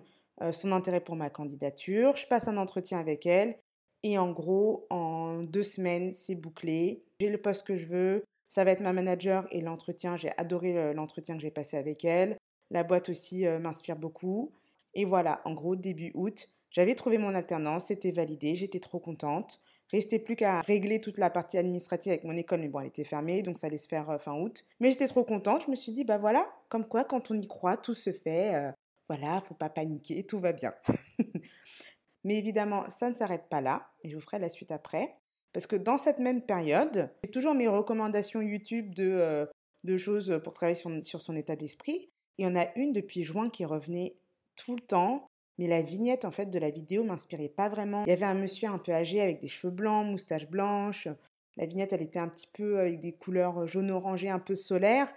son 0.52 0.72
intérêt 0.72 1.02
pour 1.02 1.16
ma 1.16 1.30
candidature. 1.30 2.16
Je 2.16 2.28
passe 2.28 2.48
un 2.48 2.58
entretien 2.58 3.00
avec 3.00 3.26
elle 3.26 3.58
et 4.04 4.18
en 4.18 4.32
gros, 4.32 4.88
en 4.90 5.44
deux 5.44 5.64
semaines, 5.64 6.14
c'est 6.14 6.36
bouclé. 6.36 7.04
J'ai 7.20 7.30
le 7.30 7.38
poste 7.38 7.66
que 7.66 7.76
je 7.76 7.86
veux. 7.86 8.24
Ça 8.50 8.64
va 8.64 8.72
être 8.72 8.82
ma 8.82 8.94
manager 8.94 9.48
et 9.52 9.62
l'entretien. 9.62 10.18
J'ai 10.18 10.32
adoré 10.38 10.94
l'entretien 10.94 11.36
que 11.36 11.42
j'ai 11.42 11.52
passé 11.52 11.78
avec 11.78 12.04
elle. 12.04 12.38
La 12.72 12.84
boîte 12.84 13.10
aussi 13.10 13.46
m'inspire 13.46 13.96
beaucoup. 13.96 14.52
Et 14.94 15.06
voilà, 15.06 15.42
en 15.46 15.54
gros, 15.54 15.76
début 15.76 16.12
août, 16.16 16.50
j'avais 16.72 16.96
trouvé 16.96 17.18
mon 17.18 17.36
alternance, 17.36 17.86
c'était 17.86 18.12
validé, 18.12 18.56
j'étais 18.56 18.80
trop 18.80 19.00
contente. 19.00 19.62
Restait 19.92 20.20
plus 20.20 20.38
qu'à 20.38 20.62
régler 20.62 21.02
toute 21.02 21.18
la 21.18 21.30
partie 21.30 21.58
administrative 21.58 22.14
avec 22.14 22.24
mon 22.24 22.38
école, 22.38 22.62
mais 22.62 22.70
bon, 22.70 22.80
elle 22.80 22.88
était 22.88 23.04
fermée, 23.04 23.44
donc 23.44 23.58
ça 23.58 23.68
allait 23.68 23.78
se 23.78 23.90
faire 23.90 24.10
euh, 24.10 24.18
fin 24.18 24.40
août. 24.40 24.64
Mais 24.80 24.90
j'étais 24.90 25.08
trop 25.08 25.26
contente, 25.26 25.66
je 25.66 25.70
me 25.70 25.76
suis 25.76 25.92
dit, 25.92 26.06
bah 26.06 26.18
voilà, 26.18 26.50
comme 26.70 26.86
quoi, 26.86 27.04
quand 27.04 27.30
on 27.30 27.38
y 27.38 27.48
croit, 27.48 27.76
tout 27.76 27.94
se 27.94 28.12
fait. 28.12 28.56
Euh, 28.56 28.72
voilà, 29.12 29.42
faut 29.42 29.56
pas 29.56 29.70
paniquer, 29.70 30.24
tout 30.24 30.40
va 30.40 30.54
bien. 30.54 30.74
mais 32.24 32.38
évidemment, 32.38 32.90
ça 32.90 33.10
ne 33.10 33.16
s'arrête 33.16 33.50
pas 33.50 33.60
là, 33.60 33.90
et 34.04 34.10
je 34.10 34.16
vous 34.16 34.22
ferai 34.22 34.40
la 34.40 34.48
suite 34.48 34.72
après. 34.72 35.18
Parce 35.52 35.68
que 35.68 35.76
dans 35.76 35.98
cette 35.98 36.20
même 36.20 36.42
période, 36.42 37.10
j'ai 37.22 37.30
toujours 37.30 37.54
mes 37.54 37.68
recommandations 37.68 38.42
YouTube 38.42 38.96
de, 38.96 39.04
euh, 39.04 39.46
de 39.84 39.98
choses 39.98 40.40
pour 40.46 40.54
travailler 40.54 40.78
sur, 40.78 40.90
sur 41.04 41.22
son 41.22 41.36
état 41.36 41.58
d'esprit. 41.58 42.10
Il 42.38 42.46
y 42.46 42.48
en 42.48 42.56
a 42.56 42.68
une 42.78 42.94
depuis 42.94 43.24
juin 43.24 43.50
qui 43.50 43.66
revenait 43.66 44.16
tout 44.56 44.78
le 44.78 44.82
temps. 44.82 45.28
Mais 45.58 45.68
la 45.68 45.82
vignette 45.82 46.24
en 46.24 46.32
fait 46.32 46.46
de 46.46 46.58
la 46.58 46.70
vidéo 46.70 47.04
m'inspirait 47.04 47.50
pas 47.50 47.68
vraiment. 47.68 48.06
Il 48.06 48.10
y 48.10 48.14
avait 48.14 48.26
un 48.26 48.34
monsieur 48.34 48.70
un 48.70 48.78
peu 48.78 48.94
âgé 48.94 49.20
avec 49.20 49.42
des 49.42 49.48
cheveux 49.48 49.74
blancs, 49.74 50.08
moustache 50.08 50.50
blanche. 50.50 51.10
La 51.58 51.66
vignette, 51.66 51.92
elle 51.92 52.02
était 52.02 52.18
un 52.18 52.30
petit 52.30 52.48
peu 52.48 52.80
avec 52.80 53.02
des 53.02 53.12
couleurs 53.12 53.68
jaune-orangé, 53.68 54.30
un 54.30 54.40
peu 54.40 54.56
solaire. 54.56 55.14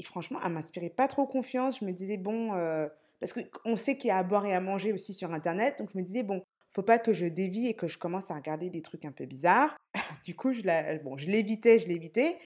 Et 0.00 0.02
franchement, 0.02 0.40
elle 0.44 0.52
m'inspirait 0.52 0.90
pas 0.90 1.06
trop 1.06 1.26
confiance. 1.26 1.78
Je 1.78 1.84
me 1.84 1.92
disais, 1.92 2.16
bon, 2.16 2.54
euh, 2.54 2.88
parce 3.20 3.32
qu'on 3.32 3.76
sait 3.76 3.96
qu'il 3.96 4.08
y 4.08 4.10
a 4.10 4.18
à 4.18 4.22
boire 4.22 4.46
et 4.46 4.54
à 4.54 4.60
manger 4.60 4.92
aussi 4.92 5.14
sur 5.14 5.32
Internet. 5.32 5.78
Donc 5.78 5.90
je 5.92 5.98
me 5.98 6.02
disais, 6.02 6.22
bon, 6.22 6.42
faut 6.74 6.82
pas 6.82 6.98
que 6.98 7.12
je 7.12 7.26
dévie 7.26 7.68
et 7.68 7.74
que 7.74 7.88
je 7.88 7.98
commence 7.98 8.30
à 8.30 8.34
regarder 8.34 8.70
des 8.70 8.82
trucs 8.82 9.04
un 9.04 9.12
peu 9.12 9.24
bizarres. 9.24 9.76
du 10.24 10.34
coup, 10.34 10.52
je, 10.52 10.62
la, 10.62 10.98
bon, 10.98 11.16
je 11.16 11.30
l'évitais, 11.30 11.78
je 11.78 11.88
l'évitais. 11.88 12.36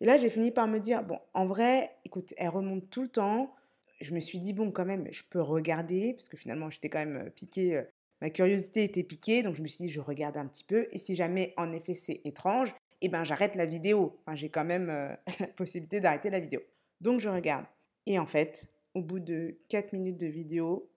Et 0.00 0.06
là, 0.06 0.16
j'ai 0.16 0.30
fini 0.30 0.50
par 0.50 0.66
me 0.66 0.78
dire, 0.78 1.02
bon, 1.02 1.18
en 1.34 1.46
vrai, 1.46 1.90
écoute, 2.04 2.32
elle 2.36 2.48
remonte 2.48 2.88
tout 2.90 3.02
le 3.02 3.08
temps 3.08 3.54
je 4.00 4.14
me 4.14 4.20
suis 4.20 4.38
dit, 4.38 4.52
bon, 4.52 4.70
quand 4.70 4.84
même, 4.84 5.06
je 5.10 5.22
peux 5.28 5.40
regarder, 5.40 6.14
parce 6.14 6.28
que 6.28 6.36
finalement, 6.36 6.70
j'étais 6.70 6.88
quand 6.88 7.04
même 7.04 7.30
piquée, 7.30 7.82
ma 8.20 8.30
curiosité 8.30 8.84
était 8.84 9.02
piquée, 9.02 9.42
donc 9.42 9.56
je 9.56 9.62
me 9.62 9.68
suis 9.68 9.84
dit, 9.84 9.90
je 9.90 10.00
regarde 10.00 10.36
un 10.36 10.46
petit 10.46 10.64
peu, 10.64 10.88
et 10.90 10.98
si 10.98 11.14
jamais, 11.14 11.52
en 11.56 11.72
effet, 11.72 11.94
c'est 11.94 12.20
étrange, 12.24 12.74
eh 13.02 13.08
ben, 13.08 13.24
j'arrête 13.24 13.56
la 13.56 13.66
vidéo. 13.66 14.20
J'ai 14.34 14.50
quand 14.50 14.64
même 14.64 15.16
la 15.40 15.46
possibilité 15.48 16.00
d'arrêter 16.00 16.30
la 16.30 16.40
vidéo. 16.40 16.60
Donc, 17.00 17.20
je 17.20 17.28
regarde. 17.28 17.64
Et 18.06 18.18
en 18.18 18.26
fait, 18.26 18.68
au 18.94 19.02
bout 19.02 19.20
de 19.20 19.58
4 19.68 19.92
minutes 19.92 20.18
de 20.18 20.26
vidéo, 20.26 20.90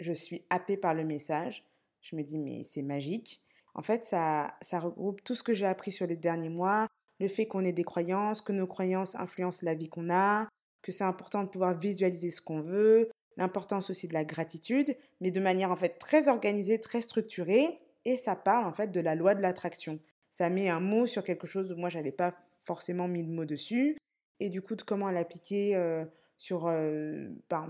je 0.00 0.12
suis 0.12 0.44
happée 0.50 0.76
par 0.76 0.94
le 0.94 1.04
message. 1.04 1.64
Je 2.02 2.16
me 2.16 2.22
dis, 2.22 2.38
mais 2.38 2.62
c'est 2.64 2.82
magique. 2.82 3.42
En 3.74 3.82
fait, 3.82 4.04
ça, 4.04 4.56
ça 4.62 4.80
regroupe 4.80 5.22
tout 5.22 5.34
ce 5.34 5.42
que 5.42 5.54
j'ai 5.54 5.66
appris 5.66 5.92
sur 5.92 6.06
les 6.06 6.16
derniers 6.16 6.48
mois, 6.48 6.86
le 7.20 7.28
fait 7.28 7.46
qu'on 7.46 7.64
ait 7.64 7.72
des 7.72 7.84
croyances, 7.84 8.40
que 8.40 8.52
nos 8.52 8.66
croyances 8.66 9.14
influencent 9.14 9.60
la 9.62 9.74
vie 9.74 9.88
qu'on 9.88 10.10
a, 10.10 10.48
que 10.82 10.92
c'est 10.92 11.04
important 11.04 11.42
de 11.42 11.48
pouvoir 11.48 11.78
visualiser 11.78 12.30
ce 12.30 12.40
qu'on 12.40 12.60
veut, 12.60 13.10
l'importance 13.36 13.90
aussi 13.90 14.08
de 14.08 14.14
la 14.14 14.24
gratitude, 14.24 14.96
mais 15.20 15.30
de 15.30 15.40
manière 15.40 15.70
en 15.70 15.76
fait 15.76 15.98
très 15.98 16.28
organisée, 16.28 16.80
très 16.80 17.00
structurée, 17.00 17.78
et 18.04 18.16
ça 18.16 18.36
parle 18.36 18.66
en 18.66 18.72
fait 18.72 18.92
de 18.92 19.00
la 19.00 19.14
loi 19.14 19.34
de 19.34 19.42
l'attraction. 19.42 19.98
Ça 20.30 20.48
met 20.48 20.68
un 20.68 20.80
mot 20.80 21.06
sur 21.06 21.24
quelque 21.24 21.46
chose 21.46 21.72
où 21.72 21.76
moi 21.76 21.88
j'avais 21.88 22.12
pas 22.12 22.34
forcément 22.64 23.08
mis 23.08 23.22
de 23.22 23.30
mot 23.30 23.44
dessus, 23.44 23.96
et 24.40 24.48
du 24.48 24.62
coup 24.62 24.76
de 24.76 24.82
comment 24.82 25.10
l'appliquer 25.10 25.76
euh, 25.76 26.04
sur 26.38 26.70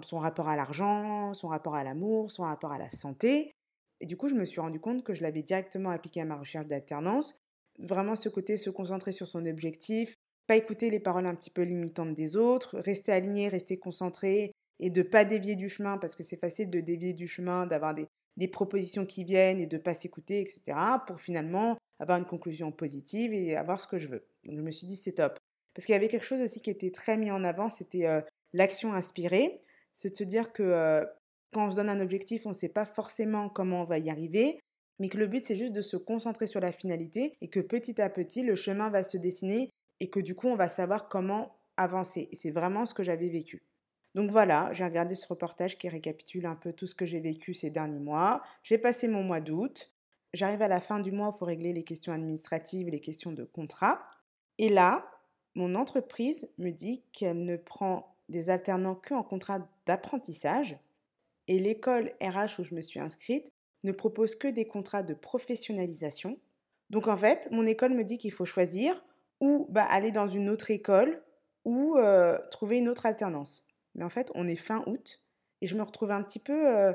son 0.02 0.18
rapport 0.18 0.48
à 0.48 0.56
l'argent, 0.56 1.34
son 1.34 1.48
rapport 1.48 1.74
à 1.74 1.84
l'amour, 1.84 2.30
son 2.30 2.42
rapport 2.42 2.72
à 2.72 2.78
la 2.78 2.90
santé. 2.90 3.52
Et 4.00 4.06
du 4.06 4.16
coup 4.16 4.28
je 4.28 4.34
me 4.34 4.44
suis 4.44 4.60
rendu 4.60 4.80
compte 4.80 5.02
que 5.02 5.14
je 5.14 5.22
l'avais 5.22 5.42
directement 5.42 5.90
appliqué 5.90 6.20
à 6.20 6.24
ma 6.24 6.36
recherche 6.36 6.66
d'alternance. 6.66 7.34
Vraiment 7.78 8.16
ce 8.16 8.28
côté 8.28 8.56
se 8.56 8.70
concentrer 8.70 9.12
sur 9.12 9.28
son 9.28 9.46
objectif, 9.46 10.14
pas 10.46 10.56
écouter 10.56 10.90
les 10.90 11.00
paroles 11.00 11.26
un 11.26 11.34
petit 11.34 11.50
peu 11.50 11.62
limitantes 11.62 12.14
des 12.14 12.36
autres, 12.36 12.78
rester 12.78 13.12
aligné, 13.12 13.48
rester 13.48 13.78
concentré 13.78 14.52
et 14.78 14.90
de 14.90 15.02
pas 15.02 15.24
dévier 15.24 15.56
du 15.56 15.68
chemin 15.68 15.98
parce 15.98 16.14
que 16.14 16.22
c'est 16.22 16.36
facile 16.36 16.70
de 16.70 16.80
dévier 16.80 17.12
du 17.12 17.26
chemin, 17.26 17.66
d'avoir 17.66 17.94
des, 17.94 18.08
propositions 18.48 19.06
qui 19.06 19.24
viennent 19.24 19.60
et 19.60 19.66
de 19.66 19.78
pas 19.78 19.94
s'écouter, 19.94 20.40
etc. 20.42 20.78
pour 21.06 21.20
finalement 21.20 21.76
avoir 21.98 22.18
une 22.18 22.26
conclusion 22.26 22.70
positive 22.70 23.32
et 23.32 23.56
avoir 23.56 23.80
ce 23.80 23.86
que 23.86 23.96
je 23.96 24.08
veux. 24.08 24.26
Donc 24.44 24.56
je 24.56 24.62
me 24.62 24.70
suis 24.70 24.86
dit 24.86 24.96
c'est 24.96 25.12
top. 25.12 25.38
Parce 25.74 25.86
qu'il 25.86 25.94
y 25.94 25.96
avait 25.96 26.08
quelque 26.08 26.24
chose 26.24 26.40
aussi 26.42 26.60
qui 26.60 26.70
était 26.70 26.90
très 26.90 27.16
mis 27.16 27.30
en 27.30 27.44
avant, 27.44 27.70
c'était 27.70 28.06
l'action 28.52 28.92
inspirée. 28.92 29.62
C'est 29.94 30.10
de 30.10 30.16
se 30.16 30.24
dire 30.24 30.52
que 30.52 31.04
quand 31.52 31.66
on 31.66 31.70
se 31.70 31.76
donne 31.76 31.88
un 31.88 32.00
objectif, 32.00 32.46
on 32.46 32.50
ne 32.50 32.54
sait 32.54 32.68
pas 32.68 32.84
forcément 32.84 33.48
comment 33.48 33.82
on 33.82 33.84
va 33.84 33.98
y 33.98 34.10
arriver, 34.10 34.60
mais 34.98 35.08
que 35.08 35.18
le 35.18 35.26
but 35.26 35.44
c'est 35.44 35.56
juste 35.56 35.72
de 35.72 35.80
se 35.80 35.96
concentrer 35.96 36.46
sur 36.46 36.60
la 36.60 36.72
finalité 36.72 37.36
et 37.40 37.48
que 37.48 37.60
petit 37.60 38.00
à 38.00 38.10
petit 38.10 38.42
le 38.42 38.54
chemin 38.54 38.90
va 38.90 39.02
se 39.02 39.16
dessiner 39.16 39.70
et 40.00 40.10
que 40.10 40.20
du 40.20 40.34
coup, 40.34 40.48
on 40.48 40.56
va 40.56 40.68
savoir 40.68 41.08
comment 41.08 41.56
avancer. 41.76 42.28
Et 42.30 42.36
c'est 42.36 42.50
vraiment 42.50 42.84
ce 42.84 42.94
que 42.94 43.02
j'avais 43.02 43.28
vécu. 43.28 43.62
Donc 44.14 44.30
voilà, 44.30 44.72
j'ai 44.72 44.84
regardé 44.84 45.14
ce 45.14 45.26
reportage 45.26 45.76
qui 45.76 45.88
récapitule 45.88 46.46
un 46.46 46.54
peu 46.54 46.72
tout 46.72 46.86
ce 46.86 46.94
que 46.94 47.04
j'ai 47.04 47.20
vécu 47.20 47.52
ces 47.52 47.70
derniers 47.70 48.00
mois. 48.00 48.42
J'ai 48.62 48.78
passé 48.78 49.08
mon 49.08 49.22
mois 49.22 49.40
d'août. 49.40 49.92
J'arrive 50.32 50.62
à 50.62 50.68
la 50.68 50.80
fin 50.80 51.00
du 51.00 51.12
mois, 51.12 51.32
il 51.34 51.38
faut 51.38 51.44
régler 51.44 51.72
les 51.72 51.84
questions 51.84 52.12
administratives, 52.12 52.88
les 52.88 53.00
questions 53.00 53.32
de 53.32 53.44
contrat. 53.44 54.06
Et 54.58 54.68
là, 54.68 55.06
mon 55.54 55.74
entreprise 55.74 56.50
me 56.58 56.70
dit 56.70 57.04
qu'elle 57.12 57.44
ne 57.44 57.56
prend 57.56 58.15
des 58.28 58.50
alternants 58.50 58.94
qu'en 58.94 59.22
contrat 59.22 59.68
d'apprentissage 59.86 60.78
et 61.48 61.58
l'école 61.58 62.12
RH 62.20 62.60
où 62.60 62.64
je 62.64 62.74
me 62.74 62.80
suis 62.80 63.00
inscrite 63.00 63.50
ne 63.84 63.92
propose 63.92 64.34
que 64.34 64.48
des 64.48 64.66
contrats 64.66 65.02
de 65.02 65.14
professionnalisation. 65.14 66.38
Donc 66.90 67.08
en 67.08 67.16
fait, 67.16 67.48
mon 67.50 67.66
école 67.66 67.94
me 67.94 68.04
dit 68.04 68.18
qu'il 68.18 68.32
faut 68.32 68.44
choisir 68.44 69.04
ou 69.40 69.66
bah, 69.70 69.84
aller 69.84 70.10
dans 70.10 70.26
une 70.26 70.48
autre 70.48 70.70
école 70.70 71.22
ou 71.64 71.96
euh, 71.96 72.38
trouver 72.50 72.78
une 72.78 72.88
autre 72.88 73.06
alternance. 73.06 73.64
Mais 73.94 74.04
en 74.04 74.08
fait, 74.08 74.30
on 74.34 74.46
est 74.46 74.56
fin 74.56 74.82
août 74.86 75.20
et 75.60 75.66
je 75.66 75.76
me 75.76 75.82
retrouve 75.82 76.10
un 76.10 76.22
petit 76.22 76.38
peu 76.38 76.68
euh, 76.68 76.92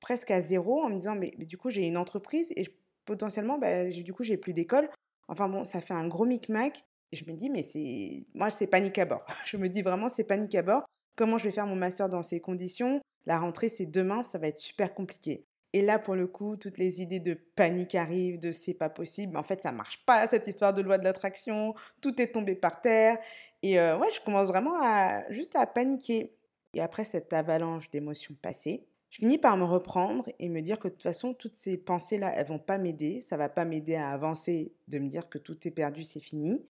presque 0.00 0.30
à 0.30 0.40
zéro 0.40 0.82
en 0.82 0.90
me 0.90 0.96
disant 0.96 1.14
mais, 1.14 1.30
du 1.30 1.56
coup 1.56 1.70
j'ai 1.70 1.86
une 1.86 1.96
entreprise 1.96 2.52
et 2.56 2.68
potentiellement 3.04 3.58
bah, 3.58 3.86
du 3.86 4.12
coup 4.12 4.24
j'ai 4.24 4.36
plus 4.36 4.52
d'école. 4.52 4.88
Enfin 5.28 5.48
bon, 5.48 5.64
ça 5.64 5.80
fait 5.80 5.94
un 5.94 6.06
gros 6.06 6.24
micmac 6.24 6.84
je 7.12 7.24
me 7.24 7.32
dis 7.32 7.50
mais 7.50 7.62
c'est 7.62 8.24
moi 8.34 8.50
c'est 8.50 8.66
panique 8.66 8.98
à 8.98 9.04
bord. 9.04 9.24
je 9.46 9.56
me 9.56 9.68
dis 9.68 9.82
vraiment 9.82 10.08
c'est 10.08 10.24
panique 10.24 10.54
à 10.54 10.62
bord. 10.62 10.84
Comment 11.16 11.38
je 11.38 11.44
vais 11.44 11.52
faire 11.52 11.66
mon 11.66 11.76
master 11.76 12.08
dans 12.08 12.22
ces 12.22 12.40
conditions? 12.40 13.00
La 13.26 13.38
rentrée 13.38 13.68
c'est 13.68 13.86
demain, 13.86 14.22
ça 14.22 14.38
va 14.38 14.48
être 14.48 14.58
super 14.58 14.94
compliqué. 14.94 15.44
Et 15.76 15.82
là, 15.82 15.98
pour 15.98 16.14
le 16.14 16.26
coup, 16.26 16.56
toutes 16.56 16.78
les 16.78 17.02
idées 17.02 17.20
de 17.20 17.34
panique 17.34 17.94
arrivent, 17.94 18.40
de 18.40 18.50
c'est 18.50 18.72
pas 18.72 18.88
possible. 18.88 19.36
En 19.36 19.42
fait, 19.42 19.60
ça 19.60 19.72
marche 19.72 20.02
pas, 20.06 20.26
cette 20.26 20.46
histoire 20.46 20.72
de 20.72 20.80
loi 20.80 20.96
de 20.96 21.04
l'attraction. 21.04 21.74
Tout 22.00 22.18
est 22.22 22.28
tombé 22.28 22.54
par 22.54 22.80
terre. 22.80 23.18
Et 23.62 23.78
euh, 23.78 23.98
ouais, 23.98 24.10
je 24.10 24.22
commence 24.22 24.48
vraiment 24.48 24.80
à 24.80 25.30
juste 25.30 25.54
à 25.54 25.66
paniquer. 25.66 26.34
Et 26.72 26.80
après 26.80 27.04
cette 27.04 27.30
avalanche 27.34 27.90
d'émotions 27.90 28.34
passées, 28.40 28.86
je 29.10 29.18
finis 29.18 29.36
par 29.36 29.58
me 29.58 29.64
reprendre 29.64 30.24
et 30.38 30.48
me 30.48 30.62
dire 30.62 30.78
que 30.78 30.88
de 30.88 30.94
toute 30.94 31.02
façon, 31.02 31.34
toutes 31.34 31.54
ces 31.54 31.76
pensées-là, 31.76 32.32
elles 32.34 32.46
vont 32.46 32.58
pas 32.58 32.78
m'aider. 32.78 33.20
Ça 33.20 33.36
va 33.36 33.50
pas 33.50 33.66
m'aider 33.66 33.96
à 33.96 34.10
avancer, 34.10 34.72
de 34.88 34.98
me 34.98 35.08
dire 35.08 35.28
que 35.28 35.36
tout 35.36 35.68
est 35.68 35.70
perdu, 35.70 36.04
c'est 36.04 36.20
fini. 36.20 36.66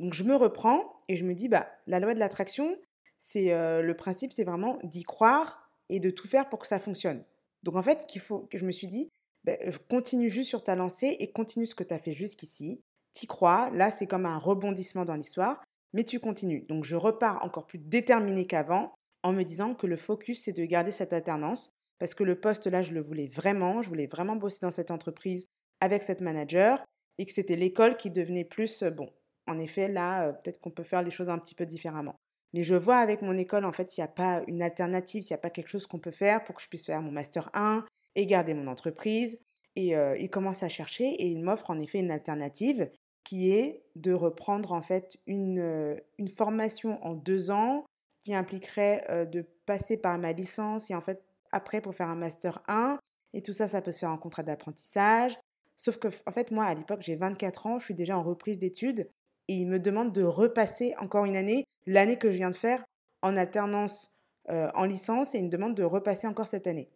Donc 0.00 0.14
je 0.14 0.24
me 0.24 0.34
reprends 0.34 0.96
et 1.08 1.16
je 1.16 1.26
me 1.26 1.34
dis, 1.34 1.48
bah, 1.48 1.68
la 1.86 2.00
loi 2.00 2.14
de 2.14 2.18
l'attraction, 2.18 2.74
c'est 3.18 3.52
euh, 3.52 3.82
le 3.82 3.94
principe, 3.94 4.32
c'est 4.32 4.44
vraiment 4.44 4.78
d'y 4.82 5.02
croire 5.02 5.70
et 5.90 6.00
de 6.00 6.08
tout 6.10 6.26
faire 6.26 6.48
pour 6.48 6.58
que 6.58 6.66
ça 6.66 6.80
fonctionne. 6.80 7.22
Donc 7.64 7.76
en 7.76 7.82
fait, 7.82 8.06
qu'il 8.06 8.22
faut 8.22 8.40
que 8.50 8.56
je 8.56 8.64
me 8.64 8.72
suis 8.72 8.86
dit, 8.86 9.10
ben, 9.44 9.58
continue 9.90 10.30
juste 10.30 10.48
sur 10.48 10.64
ta 10.64 10.74
lancée 10.74 11.16
et 11.20 11.30
continue 11.32 11.66
ce 11.66 11.74
que 11.74 11.84
tu 11.84 11.92
as 11.92 11.98
fait 11.98 12.12
jusqu'ici. 12.12 12.80
T'y 13.12 13.26
crois, 13.26 13.68
là 13.74 13.90
c'est 13.90 14.06
comme 14.06 14.24
un 14.24 14.38
rebondissement 14.38 15.04
dans 15.04 15.16
l'histoire, 15.16 15.62
mais 15.92 16.04
tu 16.04 16.18
continues. 16.18 16.64
Donc 16.66 16.84
je 16.84 16.96
repars 16.96 17.44
encore 17.44 17.66
plus 17.66 17.78
déterminé 17.78 18.46
qu'avant 18.46 18.94
en 19.22 19.34
me 19.34 19.42
disant 19.42 19.74
que 19.74 19.86
le 19.86 19.96
focus 19.96 20.44
c'est 20.44 20.52
de 20.52 20.64
garder 20.64 20.92
cette 20.92 21.12
alternance 21.12 21.74
parce 21.98 22.14
que 22.14 22.24
le 22.24 22.40
poste 22.40 22.66
là 22.68 22.80
je 22.80 22.92
le 22.92 23.02
voulais 23.02 23.26
vraiment, 23.26 23.82
je 23.82 23.88
voulais 23.88 24.06
vraiment 24.06 24.36
bosser 24.36 24.60
dans 24.62 24.70
cette 24.70 24.90
entreprise 24.90 25.44
avec 25.80 26.02
cette 26.02 26.22
manager 26.22 26.82
et 27.18 27.26
que 27.26 27.32
c'était 27.32 27.56
l'école 27.56 27.98
qui 27.98 28.10
devenait 28.10 28.44
plus 28.44 28.82
bon. 28.84 29.10
En 29.50 29.58
effet, 29.58 29.88
là, 29.88 30.32
peut-être 30.32 30.60
qu'on 30.60 30.70
peut 30.70 30.82
faire 30.82 31.02
les 31.02 31.10
choses 31.10 31.28
un 31.28 31.38
petit 31.38 31.54
peu 31.54 31.66
différemment. 31.66 32.14
Mais 32.52 32.64
je 32.64 32.74
vois 32.74 32.98
avec 32.98 33.22
mon 33.22 33.36
école, 33.36 33.64
en 33.64 33.72
fait, 33.72 33.88
s'il 33.88 34.02
n'y 34.02 34.08
a 34.08 34.12
pas 34.12 34.42
une 34.46 34.62
alternative, 34.62 35.22
s'il 35.22 35.32
n'y 35.32 35.38
a 35.38 35.42
pas 35.42 35.50
quelque 35.50 35.68
chose 35.68 35.86
qu'on 35.86 35.98
peut 35.98 36.10
faire 36.10 36.42
pour 36.44 36.56
que 36.56 36.62
je 36.62 36.68
puisse 36.68 36.86
faire 36.86 37.00
mon 37.00 37.12
master 37.12 37.50
1 37.54 37.84
et 38.16 38.26
garder 38.26 38.54
mon 38.54 38.66
entreprise. 38.66 39.38
Et 39.76 39.96
euh, 39.96 40.16
il 40.18 40.30
commence 40.30 40.62
à 40.62 40.68
chercher 40.68 41.08
et 41.08 41.26
il 41.26 41.42
m'offre 41.42 41.70
en 41.70 41.78
effet 41.78 42.00
une 42.00 42.10
alternative 42.10 42.90
qui 43.22 43.52
est 43.52 43.84
de 43.94 44.12
reprendre 44.12 44.72
en 44.72 44.82
fait 44.82 45.18
une, 45.26 45.60
euh, 45.60 45.96
une 46.18 46.28
formation 46.28 47.04
en 47.04 47.14
deux 47.14 47.50
ans 47.50 47.84
qui 48.18 48.34
impliquerait 48.34 49.04
euh, 49.10 49.24
de 49.24 49.46
passer 49.66 49.96
par 49.96 50.18
ma 50.18 50.32
licence 50.32 50.90
et 50.90 50.94
en 50.94 51.00
fait 51.00 51.22
après 51.52 51.80
pour 51.80 51.94
faire 51.94 52.08
un 52.08 52.16
master 52.16 52.62
1. 52.66 52.98
Et 53.32 53.42
tout 53.42 53.52
ça, 53.52 53.68
ça 53.68 53.80
peut 53.80 53.92
se 53.92 54.00
faire 54.00 54.10
en 54.10 54.18
contrat 54.18 54.42
d'apprentissage. 54.42 55.38
Sauf 55.76 55.98
que, 55.98 56.08
en 56.26 56.32
fait, 56.32 56.50
moi, 56.50 56.64
à 56.64 56.74
l'époque, 56.74 57.00
j'ai 57.00 57.14
24 57.14 57.66
ans, 57.66 57.78
je 57.78 57.84
suis 57.84 57.94
déjà 57.94 58.18
en 58.18 58.22
reprise 58.24 58.58
d'études 58.58 59.08
et 59.50 59.54
il 59.54 59.66
me 59.66 59.80
demande 59.80 60.12
de 60.12 60.22
repasser 60.22 60.94
encore 61.00 61.24
une 61.24 61.34
année, 61.34 61.64
l'année 61.84 62.16
que 62.16 62.30
je 62.30 62.36
viens 62.36 62.50
de 62.50 62.56
faire 62.56 62.84
en 63.20 63.36
alternance 63.36 64.14
euh, 64.48 64.70
en 64.74 64.84
licence, 64.84 65.34
et 65.34 65.38
il 65.38 65.44
me 65.46 65.50
demande 65.50 65.74
de 65.74 65.82
repasser 65.82 66.28
encore 66.28 66.46
cette 66.46 66.68
année. 66.68 66.88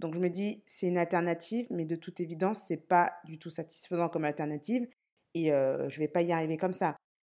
Donc 0.00 0.14
je 0.14 0.18
me 0.18 0.28
dis, 0.28 0.64
c'est 0.66 0.88
une 0.88 0.98
alternative, 0.98 1.68
mais 1.70 1.84
de 1.84 1.94
toute 1.94 2.18
évidence, 2.18 2.62
c'est 2.66 2.88
pas 2.88 3.12
du 3.26 3.38
tout 3.38 3.48
satisfaisant 3.48 4.08
comme 4.08 4.24
alternative, 4.24 4.88
et 5.34 5.52
euh, 5.52 5.88
je 5.88 6.00
vais 6.00 6.08
pas 6.08 6.22
y 6.22 6.32
arriver 6.32 6.56
comme 6.56 6.72
ça. 6.72 6.96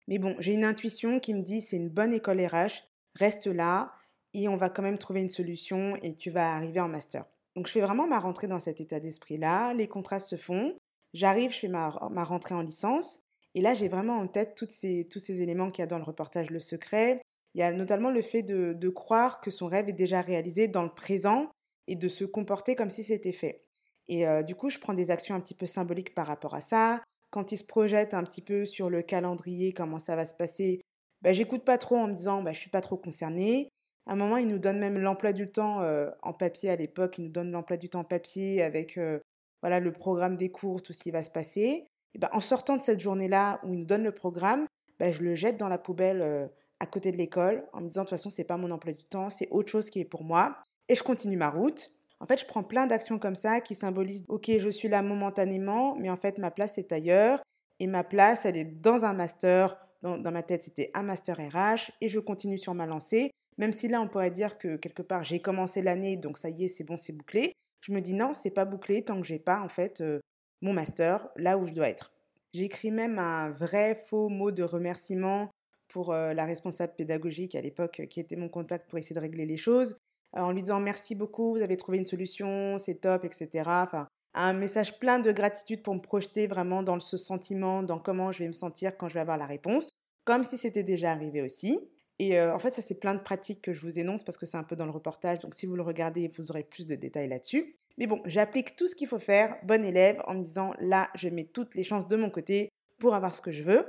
Mais 0.09 0.19
bon, 0.19 0.37
j'ai 0.39 0.55
une 0.55 0.65
intuition 0.65 1.21
qui 1.21 1.35
me 1.35 1.43
dit, 1.43 1.61
c'est 1.61 1.77
une 1.77 1.91
bonne 1.91 2.15
école 2.15 2.41
RH, 2.41 2.89
reste 3.15 3.49
là, 3.49 3.93
et 4.33 4.49
on 4.49 4.57
va 4.57 4.71
quand 4.71 4.83
même 4.83 4.97
trouver 4.97 5.21
une 5.21 5.29
solution, 5.29 5.97
et 5.97 6.15
tu 6.15 6.31
vas 6.31 6.55
arriver 6.55 6.81
en 6.81 6.89
master. 6.89 7.27
Donc 7.57 7.67
je 7.67 7.73
fais 7.73 7.83
vraiment 7.83 8.07
ma 8.07 8.19
rentrée 8.19 8.47
dans 8.47 8.59
cet 8.59 8.81
état 8.81 9.01
d'esprit-là, 9.01 9.75
les 9.75 9.87
contrats 9.87 10.19
se 10.19 10.37
font, 10.37 10.75
j'arrive, 11.13 11.51
je 11.51 11.59
fais 11.59 11.69
ma 11.69 11.91
rentrée 11.91 12.55
en 12.55 12.63
licence, 12.63 13.22
et 13.55 13.61
là, 13.61 13.75
j'ai 13.75 13.89
vraiment 13.89 14.19
en 14.19 14.27
tête 14.27 14.55
tous 14.57 14.71
ces 14.71 15.43
éléments 15.43 15.71
qu'il 15.71 15.83
y 15.83 15.85
a 15.85 15.87
dans 15.87 15.99
le 15.99 16.05
reportage 16.05 16.51
Le 16.51 16.61
Secret. 16.61 17.21
Il 17.55 17.59
y 17.61 17.63
a 17.63 17.73
notamment 17.73 18.11
le 18.11 18.23
fait 18.23 18.43
de, 18.43 18.89
croire 18.89 19.41
que 19.41 19.51
son 19.51 19.67
rêve 19.67 19.89
est 19.89 19.95
déjà 19.95 20.21
réalisé 20.21 20.69
dans 20.69 20.83
le 20.83 20.93
présent 20.93 21.51
et 21.87 21.97
de 21.97 22.09
se 22.09 22.25
comporter 22.25 22.75
comme 22.75 22.91
si 22.91 23.05
c'était 23.05 23.33
fait. 23.33 23.65
Et 24.09 24.27
euh, 24.27 24.43
du 24.43 24.55
coup, 24.55 24.71
je 24.71 24.79
prends 24.79 24.95
des 24.95 25.11
actions 25.11 25.35
un 25.35 25.41
petit 25.41 25.55
peu 25.55 25.67
symboliques 25.67 26.15
par 26.15 26.27
rapport 26.27 26.55
à 26.55 26.61
ça. 26.61 27.03
Quand 27.31 27.53
il 27.53 27.59
se 27.59 27.65
projette 27.65 28.15
un 28.15 28.25
petit 28.25 28.43
peu 28.43 28.65
sur 28.65 28.89
le 28.89 29.03
calendrier, 29.03 29.73
comment 29.73 29.99
ça 29.99 30.17
va 30.17 30.25
se 30.25 30.35
passer, 30.35 30.81
bah, 31.21 31.33
j'écoute 31.33 31.65
pas 31.65 31.79
trop 31.79 31.97
en 31.97 32.09
me 32.09 32.15
disant 32.15 32.43
bah, 32.43 32.53
je 32.53 32.59
suis 32.59 32.71
pas 32.71 32.81
trop 32.81 32.97
concernée. 32.97 33.69
À 34.07 34.13
un 34.13 34.17
moment, 34.17 34.39
il 34.39 34.49
nous 34.49 34.59
donne 34.59 34.79
même 34.79 34.99
l'emploi 34.99 35.33
du 35.33 35.47
temps 35.47 35.83
euh, 35.83 36.11
en 36.23 36.33
papier 36.33 36.71
à 36.71 36.77
l'époque. 36.77 37.19
Il 37.19 37.25
nous 37.25 37.31
donne 37.31 37.53
l'emploi 37.53 37.77
du 37.77 37.89
temps 37.89 38.01
en 38.01 38.05
papier 38.05 38.63
avec 38.63 38.97
euh, 38.99 39.21
voilà 39.61 39.79
le 39.79 39.93
programme 39.93 40.37
des 40.37 40.51
cours, 40.51 40.83
tout 40.83 40.93
ce 40.93 41.03
qui 41.03 41.11
va 41.11 41.23
se 41.23 41.31
passer. 41.31 41.87
Ben, 42.19 42.29
en 42.33 42.41
sortant 42.41 42.77
de 42.77 42.83
cette 42.83 43.01
journée-là 43.01 43.61
où 43.65 43.73
il 43.73 43.81
nous 43.81 43.87
donne 43.87 44.05
le 44.05 44.13
programme, 44.13 44.67
ben, 44.99 45.13
je 45.13 45.23
le 45.23 45.35
jette 45.35 45.57
dans 45.57 45.69
la 45.69 45.79
poubelle 45.79 46.21
euh, 46.23 46.47
à 46.81 46.87
côté 46.87 47.13
de 47.13 47.17
l'école 47.17 47.65
en 47.73 47.81
me 47.81 47.89
disant 47.89 48.03
de 48.03 48.07
toute 48.07 48.19
façon, 48.19 48.29
c'est 48.29 48.45
pas 48.45 48.57
mon 48.57 48.71
emploi 48.71 48.93
du 48.93 49.05
temps, 49.05 49.31
c'est 49.31 49.49
autre 49.51 49.71
chose 49.71 49.91
qui 49.91 50.01
est 50.01 50.05
pour 50.05 50.25
moi. 50.25 50.57
Et 50.89 50.95
je 50.95 51.03
continue 51.03 51.37
ma 51.37 51.49
route. 51.49 51.93
En 52.21 52.27
fait, 52.27 52.39
je 52.39 52.47
prends 52.47 52.63
plein 52.63 52.87
d'actions 52.87 53.19
comme 53.19 53.35
ça 53.35 53.61
qui 53.61 53.75
symbolisent 53.75 54.25
OK, 54.29 54.51
je 54.59 54.69
suis 54.69 54.89
là 54.89 55.03
momentanément, 55.03 55.97
mais 55.97 56.11
en 56.11 56.17
fait, 56.17 56.39
ma 56.39 56.51
place 56.51 56.79
est 56.79 56.93
ailleurs. 56.93 57.43
Et 57.81 57.87
ma 57.87 58.05
place, 58.05 58.45
elle 58.45 58.57
est 58.57 58.65
dans 58.65 59.05
un 59.05 59.13
master. 59.13 59.77
Dans, 60.03 60.19
dans 60.19 60.31
ma 60.31 60.43
tête, 60.43 60.65
c'était 60.65 60.91
un 60.95 61.03
master 61.03 61.37
RH. 61.37 61.91
Et 62.01 62.09
je 62.09 62.21
continue 62.21 62.59
sur 62.59 62.75
ma 62.75 62.87
lancée. 62.87 63.31
Même 63.59 63.73
si 63.73 63.89
là, 63.89 64.01
on 64.01 64.09
pourrait 64.09 64.31
dire 64.31 64.59
que 64.59 64.77
quelque 64.77 65.03
part, 65.03 65.25
j'ai 65.25 65.41
commencé 65.41 65.83
l'année, 65.83 66.17
donc 66.17 66.39
ça 66.39 66.49
y 66.49 66.65
est, 66.65 66.69
c'est 66.69 66.85
bon, 66.85 66.97
c'est 66.97 67.13
bouclé. 67.13 67.53
Je 67.81 67.93
me 67.93 68.01
dis 68.01 68.15
non, 68.15 68.35
c'est 68.35 68.51
pas 68.51 68.65
bouclé 68.65 69.03
tant 69.03 69.21
que 69.21 69.27
j'ai 69.27 69.39
pas 69.39 69.61
en 69.61 69.69
fait 69.69 70.01
euh, 70.01 70.21
mon 70.63 70.73
master 70.73 71.29
là 71.37 71.59
où 71.59 71.67
je 71.67 71.75
dois 71.75 71.89
être. 71.89 72.13
J'écris 72.55 72.91
même 72.91 73.19
un 73.19 73.51
vrai 73.51 73.95
faux 74.09 74.29
mot 74.29 74.51
de 74.51 74.63
remerciement 74.63 75.51
pour 75.89 76.13
euh, 76.13 76.33
la 76.33 76.45
responsable 76.45 76.95
pédagogique 76.97 77.55
à 77.55 77.61
l'époque 77.61 78.01
euh, 78.01 78.07
qui 78.07 78.21
était 78.21 78.37
mon 78.37 78.49
contact 78.49 78.89
pour 78.89 78.99
essayer 78.99 79.15
de 79.15 79.21
régler 79.21 79.45
les 79.45 79.57
choses, 79.57 79.97
en 80.33 80.53
lui 80.53 80.63
disant 80.63 80.81
merci 80.81 81.15
beaucoup, 81.15 81.53
vous 81.53 81.63
avez 81.63 81.77
trouvé 81.77 81.99
une 81.99 82.07
solution, 82.07 82.79
c'est 82.79 82.95
top, 82.95 83.25
etc. 83.25 83.49
Enfin, 83.67 84.09
un 84.35 84.55
message 84.55 84.99
plein 84.99 85.19
de 85.19 85.31
gratitude 85.31 85.83
pour 85.83 85.95
me 85.95 86.01
projeter 86.01 86.47
vraiment 86.47 86.83
dans 86.83 86.99
ce 87.01 87.17
sentiment, 87.17 87.83
dans 87.83 87.99
comment 87.99 88.33
je 88.33 88.39
vais 88.39 88.49
me 88.49 88.55
sentir 88.55 88.97
quand 88.97 89.09
je 89.09 89.15
vais 89.15 89.21
avoir 89.21 89.37
la 89.37 89.47
réponse, 89.47 89.93
comme 90.25 90.43
si 90.43 90.57
c'était 90.57 90.83
déjà 90.83 91.13
arrivé 91.13 91.43
aussi. 91.43 91.79
Et 92.25 92.41
en 92.41 92.59
fait, 92.61 92.71
ça, 92.71 92.83
c'est 92.83 93.01
plein 93.01 93.15
de 93.15 93.21
pratiques 93.21 93.63
que 93.63 93.73
je 93.73 93.81
vous 93.81 93.99
énonce 93.99 94.23
parce 94.23 94.39
que 94.39 94.47
c'est 94.47 94.57
un 94.57 94.63
peu 94.63 94.77
dans 94.77 94.85
le 94.85 94.93
reportage. 94.93 95.41
Donc, 95.41 95.57
si 95.57 95.67
vous 95.67 95.75
le 95.75 95.83
regardez, 95.83 96.31
vous 96.37 96.53
aurez 96.53 96.63
plus 96.63 96.87
de 96.87 96.95
détails 96.95 97.27
là-dessus. 97.27 97.75
Mais 97.99 98.07
bon, 98.07 98.23
j'applique 98.27 98.77
tout 98.77 98.89
ce 98.89 98.95
qu'il 98.95 99.09
faut 99.09 99.19
faire, 99.19 99.57
bon 99.65 99.85
élève, 99.85 100.21
en 100.27 100.35
me 100.35 100.43
disant 100.43 100.73
là, 100.79 101.11
je 101.15 101.29
mets 101.29 101.45
toutes 101.45 101.75
les 101.75 101.83
chances 101.83 102.07
de 102.07 102.17
mon 102.17 102.31
côté 102.31 102.71
pour 102.99 103.15
avoir 103.15 103.35
ce 103.35 103.41
que 103.41 103.51
je 103.51 103.63
veux. 103.63 103.85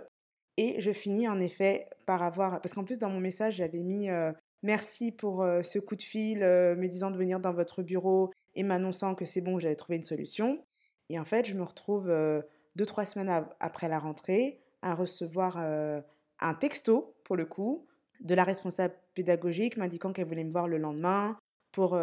Et 0.57 0.79
je 0.81 0.91
finis 0.91 1.27
en 1.27 1.39
effet 1.39 1.87
par 2.05 2.21
avoir, 2.21 2.61
parce 2.61 2.73
qu'en 2.73 2.83
plus 2.83 2.99
dans 2.99 3.09
mon 3.09 3.19
message, 3.19 3.55
j'avais 3.55 3.81
mis 3.81 4.09
euh, 4.09 4.31
merci 4.61 5.11
pour 5.11 5.41
euh, 5.41 5.61
ce 5.63 5.79
coup 5.79 5.95
de 5.95 6.01
fil, 6.01 6.43
euh, 6.43 6.75
me 6.75 6.87
disant 6.87 7.11
de 7.11 7.17
venir 7.17 7.39
dans 7.39 7.53
votre 7.53 7.81
bureau 7.81 8.31
et 8.55 8.63
m'annonçant 8.63 9.15
que 9.15 9.25
c'est 9.25 9.41
bon, 9.41 9.57
j'avais 9.57 9.75
trouvé 9.75 9.95
une 9.95 10.03
solution. 10.03 10.63
Et 11.09 11.19
en 11.19 11.25
fait, 11.25 11.45
je 11.45 11.55
me 11.55 11.63
retrouve 11.63 12.07
deux, 12.75 12.85
trois 12.85 13.05
semaines 13.05 13.45
après 13.59 13.89
la 13.89 13.99
rentrée 13.99 14.61
à 14.81 14.93
recevoir 14.93 15.57
un 15.57 16.53
texto, 16.53 17.15
pour 17.23 17.35
le 17.35 17.45
coup, 17.45 17.85
de 18.23 18.35
la 18.35 18.43
responsable 18.43 18.95
pédagogique 19.13 19.77
m'indiquant 19.77 20.11
qu'elle 20.11 20.27
voulait 20.27 20.43
me 20.43 20.51
voir 20.51 20.67
le 20.67 20.77
lendemain, 20.77 21.37
pour 21.73 21.99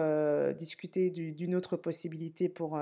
discuter 0.59 1.11
d'une 1.11 1.55
autre 1.55 1.77
possibilité 1.77 2.49
pour, 2.49 2.79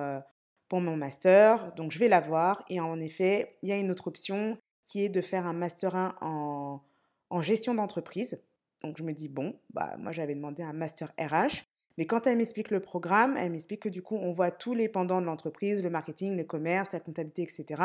pour 0.68 0.80
mon 0.80 0.97
master. 0.97 1.73
Donc 1.75 1.92
je 1.92 1.99
vais 1.99 2.09
la 2.09 2.21
voir 2.21 2.64
et 2.68 2.80
en 2.80 2.99
effet, 2.99 3.59
il 3.62 3.68
y 3.68 3.73
a 3.73 3.76
une 3.76 3.90
autre 3.90 4.09
option 4.09 4.59
qui 4.85 5.04
est 5.04 5.11
de 5.11 5.21
faire 5.21 5.47
un 5.47 5.52
master 5.52 5.95
1 5.95 6.14
en, 6.23 6.83
en 7.30 7.42
gestion 7.42 7.75
d'entreprise. 7.75 8.40
Donc 8.83 8.97
je 8.97 9.02
me 9.02 9.12
dis, 9.12 9.28
bon, 9.28 9.54
bah, 9.71 9.97
moi 9.99 10.12
j'avais 10.12 10.35
demandé 10.35 10.62
un 10.62 10.73
master 10.73 11.12
RH. 11.21 11.64
Mais 11.99 12.07
quand 12.07 12.26
elle 12.26 12.38
m'explique 12.38 12.71
le 12.71 12.80
programme, 12.80 13.37
elle 13.37 13.50
m'explique 13.50 13.83
que 13.83 13.88
du 13.88 14.02
coup, 14.02 14.16
on 14.16 14.33
voit 14.33 14.50
tous 14.50 14.73
les 14.73 14.88
pendants 14.88 15.21
de 15.21 15.26
l'entreprise, 15.26 15.83
le 15.83 15.90
marketing, 15.90 16.37
le 16.37 16.45
commerce, 16.45 16.92
la 16.92 17.00
comptabilité, 17.00 17.42
etc. 17.42 17.83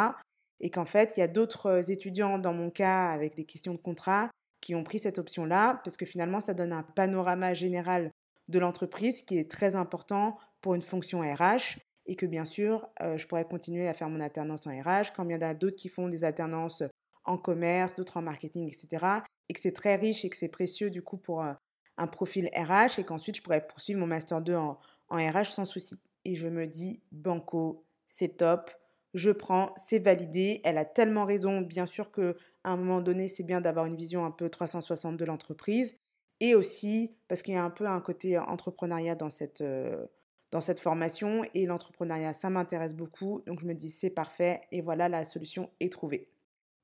Et 0.59 0.69
qu'en 0.69 0.85
fait, 0.85 1.17
il 1.17 1.19
y 1.19 1.23
a 1.23 1.27
d'autres 1.27 1.89
étudiants 1.89 2.37
dans 2.37 2.53
mon 2.53 2.69
cas 2.69 3.07
avec 3.07 3.35
des 3.35 3.43
questions 3.43 3.73
de 3.73 3.79
contrat 3.79 4.29
qui 4.63 4.75
ont 4.75 4.83
pris 4.83 4.99
cette 4.99 5.19
option-là, 5.19 5.81
parce 5.83 5.97
que 5.97 6.05
finalement, 6.05 6.39
ça 6.39 6.53
donne 6.53 6.71
un 6.71 6.83
panorama 6.83 7.53
général 7.53 8.11
de 8.47 8.59
l'entreprise 8.59 9.21
qui 9.21 9.37
est 9.37 9.51
très 9.51 9.75
important 9.75 10.37
pour 10.61 10.73
une 10.73 10.81
fonction 10.81 11.19
RH 11.19 11.79
et 12.05 12.15
que 12.15 12.25
bien 12.25 12.45
sûr, 12.45 12.87
euh, 13.01 13.17
je 13.17 13.27
pourrais 13.27 13.43
continuer 13.43 13.89
à 13.89 13.93
faire 13.93 14.07
mon 14.09 14.21
alternance 14.21 14.65
en 14.65 14.69
RH, 14.69 15.11
quand 15.13 15.27
il 15.27 15.33
y 15.33 15.35
en 15.35 15.41
a 15.41 15.53
d'autres 15.53 15.75
qui 15.75 15.89
font 15.89 16.07
des 16.07 16.23
alternances 16.23 16.81
en 17.25 17.37
commerce, 17.37 17.95
d'autres 17.95 18.15
en 18.15 18.21
marketing, 18.21 18.67
etc. 18.69 19.05
Et 19.49 19.53
que 19.53 19.59
c'est 19.59 19.73
très 19.73 19.97
riche 19.97 20.23
et 20.23 20.29
que 20.29 20.37
c'est 20.37 20.47
précieux 20.47 20.89
du 20.89 21.01
coup 21.01 21.17
pour 21.17 21.43
un 21.43 22.07
profil 22.07 22.49
RH 22.55 22.99
et 22.99 23.03
qu'ensuite 23.03 23.35
je 23.35 23.41
pourrais 23.41 23.67
poursuivre 23.67 23.99
mon 23.99 24.07
master 24.07 24.41
2 24.41 24.55
en, 24.55 24.79
en 25.09 25.17
RH 25.17 25.51
sans 25.51 25.65
souci. 25.65 25.99
Et 26.23 26.35
je 26.35 26.47
me 26.47 26.67
dis, 26.67 27.01
banco, 27.11 27.85
c'est 28.07 28.37
top, 28.37 28.71
je 29.13 29.29
prends, 29.29 29.73
c'est 29.75 29.99
validé. 29.99 30.61
Elle 30.63 30.77
a 30.77 30.85
tellement 30.85 31.25
raison, 31.25 31.61
bien 31.61 31.85
sûr 31.85 32.11
que 32.11 32.35
à 32.63 32.71
un 32.71 32.77
moment 32.77 33.01
donné, 33.01 33.27
c'est 33.27 33.43
bien 33.43 33.61
d'avoir 33.61 33.85
une 33.85 33.95
vision 33.95 34.25
un 34.25 34.31
peu 34.31 34.49
360 34.49 35.17
de 35.17 35.25
l'entreprise. 35.25 35.97
Et 36.39 36.55
aussi 36.55 37.15
parce 37.27 37.41
qu'il 37.41 37.53
y 37.53 37.57
a 37.57 37.63
un 37.63 37.69
peu 37.69 37.85
un 37.85 38.01
côté 38.01 38.37
entrepreneuriat 38.37 39.15
dans 39.15 39.29
cette, 39.29 39.61
euh, 39.61 40.05
dans 40.51 40.61
cette 40.61 40.79
formation. 40.79 41.43
Et 41.53 41.65
l'entrepreneuriat, 41.65 42.33
ça 42.33 42.49
m'intéresse 42.49 42.95
beaucoup. 42.95 43.41
Donc 43.45 43.59
je 43.59 43.65
me 43.65 43.73
dis, 43.73 43.89
c'est 43.89 44.09
parfait. 44.09 44.61
Et 44.71 44.81
voilà, 44.81 45.09
la 45.09 45.25
solution 45.25 45.69
est 45.79 45.91
trouvée. 45.91 46.29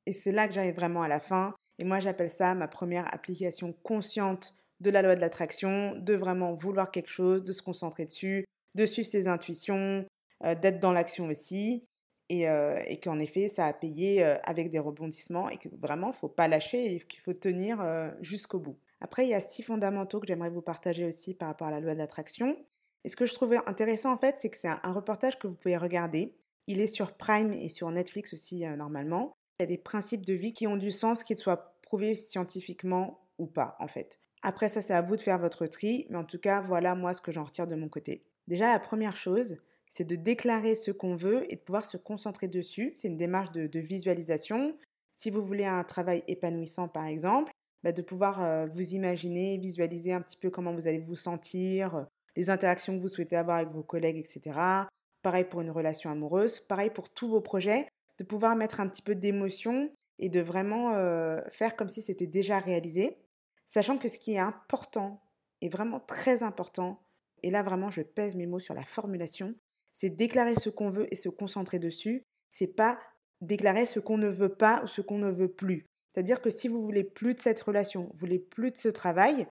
Et 0.06 0.14
c'est 0.14 0.32
là 0.32 0.48
que 0.48 0.54
j'arrive 0.54 0.76
vraiment 0.76 1.02
à 1.02 1.08
la 1.08 1.20
fin. 1.20 1.54
Et 1.78 1.84
moi, 1.84 2.00
j'appelle 2.00 2.30
ça 2.30 2.56
ma 2.56 2.68
première 2.68 3.12
application 3.14 3.74
consciente 3.84 4.54
de 4.80 4.90
la 4.90 5.02
loi 5.02 5.16
de 5.16 5.22
l'attraction, 5.22 5.96
de 5.98 6.14
vraiment 6.14 6.54
vouloir 6.54 6.92
quelque 6.92 7.10
chose, 7.10 7.44
de 7.44 7.52
se 7.52 7.62
concentrer 7.62 8.06
dessus, 8.06 8.46
de 8.76 8.86
suivre 8.86 9.08
ses 9.08 9.28
intuitions, 9.28 10.06
euh, 10.46 10.56
d'être 10.56 10.80
dans 10.80 10.94
l'action 10.94 11.28
aussi. 11.28 11.86
Euh, 12.32 12.80
et, 12.86 13.00
qu'en 13.00 13.18
effet, 13.18 13.48
ça 13.48 13.66
a 13.66 13.74
payé 13.74 14.24
euh, 14.24 14.38
avec 14.44 14.70
des 14.70 14.78
rebondissements 14.80 15.50
et 15.50 15.58
que 15.58 15.68
vraiment, 15.80 16.08
il 16.08 16.12
ne 16.12 16.16
faut 16.16 16.28
pas 16.28 16.48
lâcher 16.48 16.94
et 16.94 17.00
qu'il 17.00 17.22
faut 17.22 17.34
tenir 17.34 17.84
jusqu'au 18.22 18.60
bout. 18.60 18.78
Après, 19.02 19.26
il 19.26 19.30
y 19.30 19.34
a 19.34 19.42
six 19.42 19.64
fondamentaux 19.64 20.20
que 20.20 20.28
j'aimerais 20.28 20.50
vous 20.50 20.62
partager 20.62 21.06
aussi 21.06 21.34
par 21.34 21.48
rapport 21.48 21.68
à 21.68 21.72
la 21.72 21.80
loi 21.80 21.94
de 21.94 22.00
l'attraction. 22.00 22.56
Et 23.04 23.10
ce 23.10 23.16
que 23.16 23.26
je 23.26 23.34
trouvais 23.34 23.58
intéressant 23.66 24.12
en 24.12 24.18
fait, 24.18 24.38
c'est 24.38 24.50
que 24.50 24.58
c'est 24.58 24.68
un, 24.68 24.92
reportage 24.92 25.40
que 25.40 25.48
vous 25.48 25.56
pouvez 25.56 25.78
regarder. 25.78 26.36
Il 26.68 26.82
est 26.82 26.88
sur 26.88 27.14
Prime 27.14 27.54
et 27.54 27.70
sur 27.70 27.90
Netflix 27.90 28.34
aussi 28.34 28.66
normalement. 28.78 29.34
Il 29.60 29.64
y 29.64 29.66
a 29.66 29.68
des 29.68 29.78
principes 29.78 30.26
de 30.26 30.34
vie 30.34 30.54
qui 30.54 30.68
ont 30.68 30.78
du 30.78 30.92
sens, 30.92 31.24
qu'ils 31.24 31.38
soient 31.38 31.76
prouvés 31.82 32.14
scientifiquement 32.14 33.22
ou 33.38 33.48
pas 33.48 33.78
en 33.80 33.88
fait. 33.88 34.20
Après 34.42 34.70
ça, 34.70 34.82
c'est 34.82 34.94
à 34.94 35.02
vous 35.02 35.16
de 35.16 35.22
faire 35.22 35.40
votre 35.40 35.66
tri, 35.66 36.06
mais 36.10 36.18
en 36.18 36.24
tout 36.24 36.40
cas, 36.40 36.62
voilà 36.62 36.94
moi 36.96 37.14
ce 37.14 37.22
que 37.22 37.32
j'en 37.32 37.44
retire 37.44 37.68
de 37.68 37.76
mon 37.76 37.90
côté. 37.90 38.24
Déjà, 38.48 38.68
la 38.68 38.80
première 38.80 39.16
chose, 39.16 39.58
c'est 39.90 40.06
de 40.06 40.16
déclarer 40.16 40.76
ce 40.76 40.92
qu'on 40.92 41.16
veut 41.16 41.52
et 41.52 41.56
de 41.56 41.62
pouvoir 41.62 41.86
se 41.86 41.98
concentrer 41.98 42.48
dessus. 42.48 42.92
C'est 42.96 43.08
une 43.08 43.18
démarche 43.18 43.52
de, 43.52 43.80
visualisation. 43.80 44.78
Si 45.16 45.30
vous 45.30 45.44
voulez 45.44 45.66
un 45.66 45.84
travail 45.84 46.24
épanouissant, 46.28 46.88
par 46.88 47.06
exemple, 47.06 47.52
bah, 47.84 47.92
de 47.92 48.02
pouvoir 48.02 48.44
euh, 48.44 48.68
vous 48.68 48.94
imaginer, 48.94 49.58
visualiser 49.58 50.14
un 50.14 50.22
petit 50.22 50.38
peu 50.38 50.50
comment 50.50 50.74
vous 50.74 50.88
allez 50.88 51.00
vous 51.00 51.16
sentir, 51.16 51.96
euh, 51.96 52.04
les 52.36 52.50
interactions 52.50 52.96
que 52.96 53.02
vous 53.02 53.10
souhaitez 53.10 53.36
avoir 53.36 53.58
avec 53.58 53.70
vos 53.70 53.84
collègues, 53.84 54.18
etc. 54.18 54.60
Pareil 55.22 55.46
pour 55.46 55.62
une 55.62 55.72
relation 55.72 56.10
amoureuse, 56.10 56.60
pareil 56.60 56.90
pour 56.90 57.10
tous 57.10 57.28
vos 57.28 57.42
projets, 57.42 57.88
de 58.18 58.24
pouvoir 58.24 58.56
mettre 58.56 58.80
un 58.80 58.88
petit 58.88 59.02
peu 59.02 59.16
d'émotion 59.16 59.90
et 60.20 60.30
de 60.30 60.40
vraiment 60.40 60.94
euh, 60.94 61.42
faire 61.50 61.76
comme 61.76 61.90
si 61.90 62.02
c'était 62.02 62.28
déjà 62.28 62.60
réalisé, 62.60 63.18
sachant 63.66 63.98
que 63.98 64.10
ce 64.10 64.20
qui 64.20 64.34
est 64.34 64.40
important, 64.40 65.22
est 65.62 65.70
vraiment 65.70 66.00
très 66.00 66.44
important, 66.44 67.02
et 67.44 67.50
là 67.50 67.64
vraiment 67.64 67.90
je 67.90 68.02
pèse 68.02 68.36
mes 68.36 68.46
mots 68.46 68.60
sur 68.60 68.74
la 68.74 68.84
formulation, 68.84 69.56
c'est 70.00 70.10
déclarer 70.10 70.56
ce 70.56 70.70
qu'on 70.70 70.90
veut 70.90 71.12
et 71.12 71.18
se 71.18 71.28
concentrer 71.28 71.78
dessus. 71.78 72.24
C'est 72.48 72.68
pas 72.68 72.98
déclarer 73.42 73.86
ce 73.86 74.00
qu'on 74.00 74.18
ne 74.18 74.30
veut 74.30 74.56
pas 74.56 74.82
ou 74.86 74.88
ce 74.88 75.02
qu'on 75.02 75.18
ne 75.18 75.30
veut 75.30 75.52
plus. 75.52 75.86
C'est-à-dire 76.14 76.40
que 76.40 76.50
si 76.50 76.70
vous 76.70 76.82
voulez 76.82 77.04
plus 77.04 77.36
de 77.36 77.42
cette 77.42 77.60
relation, 77.60 78.04
vous 78.14 78.18
voulez 78.18 78.40
plus 78.40 78.72
de 78.72 78.78
ce 78.78 78.88
travail, 78.88 79.42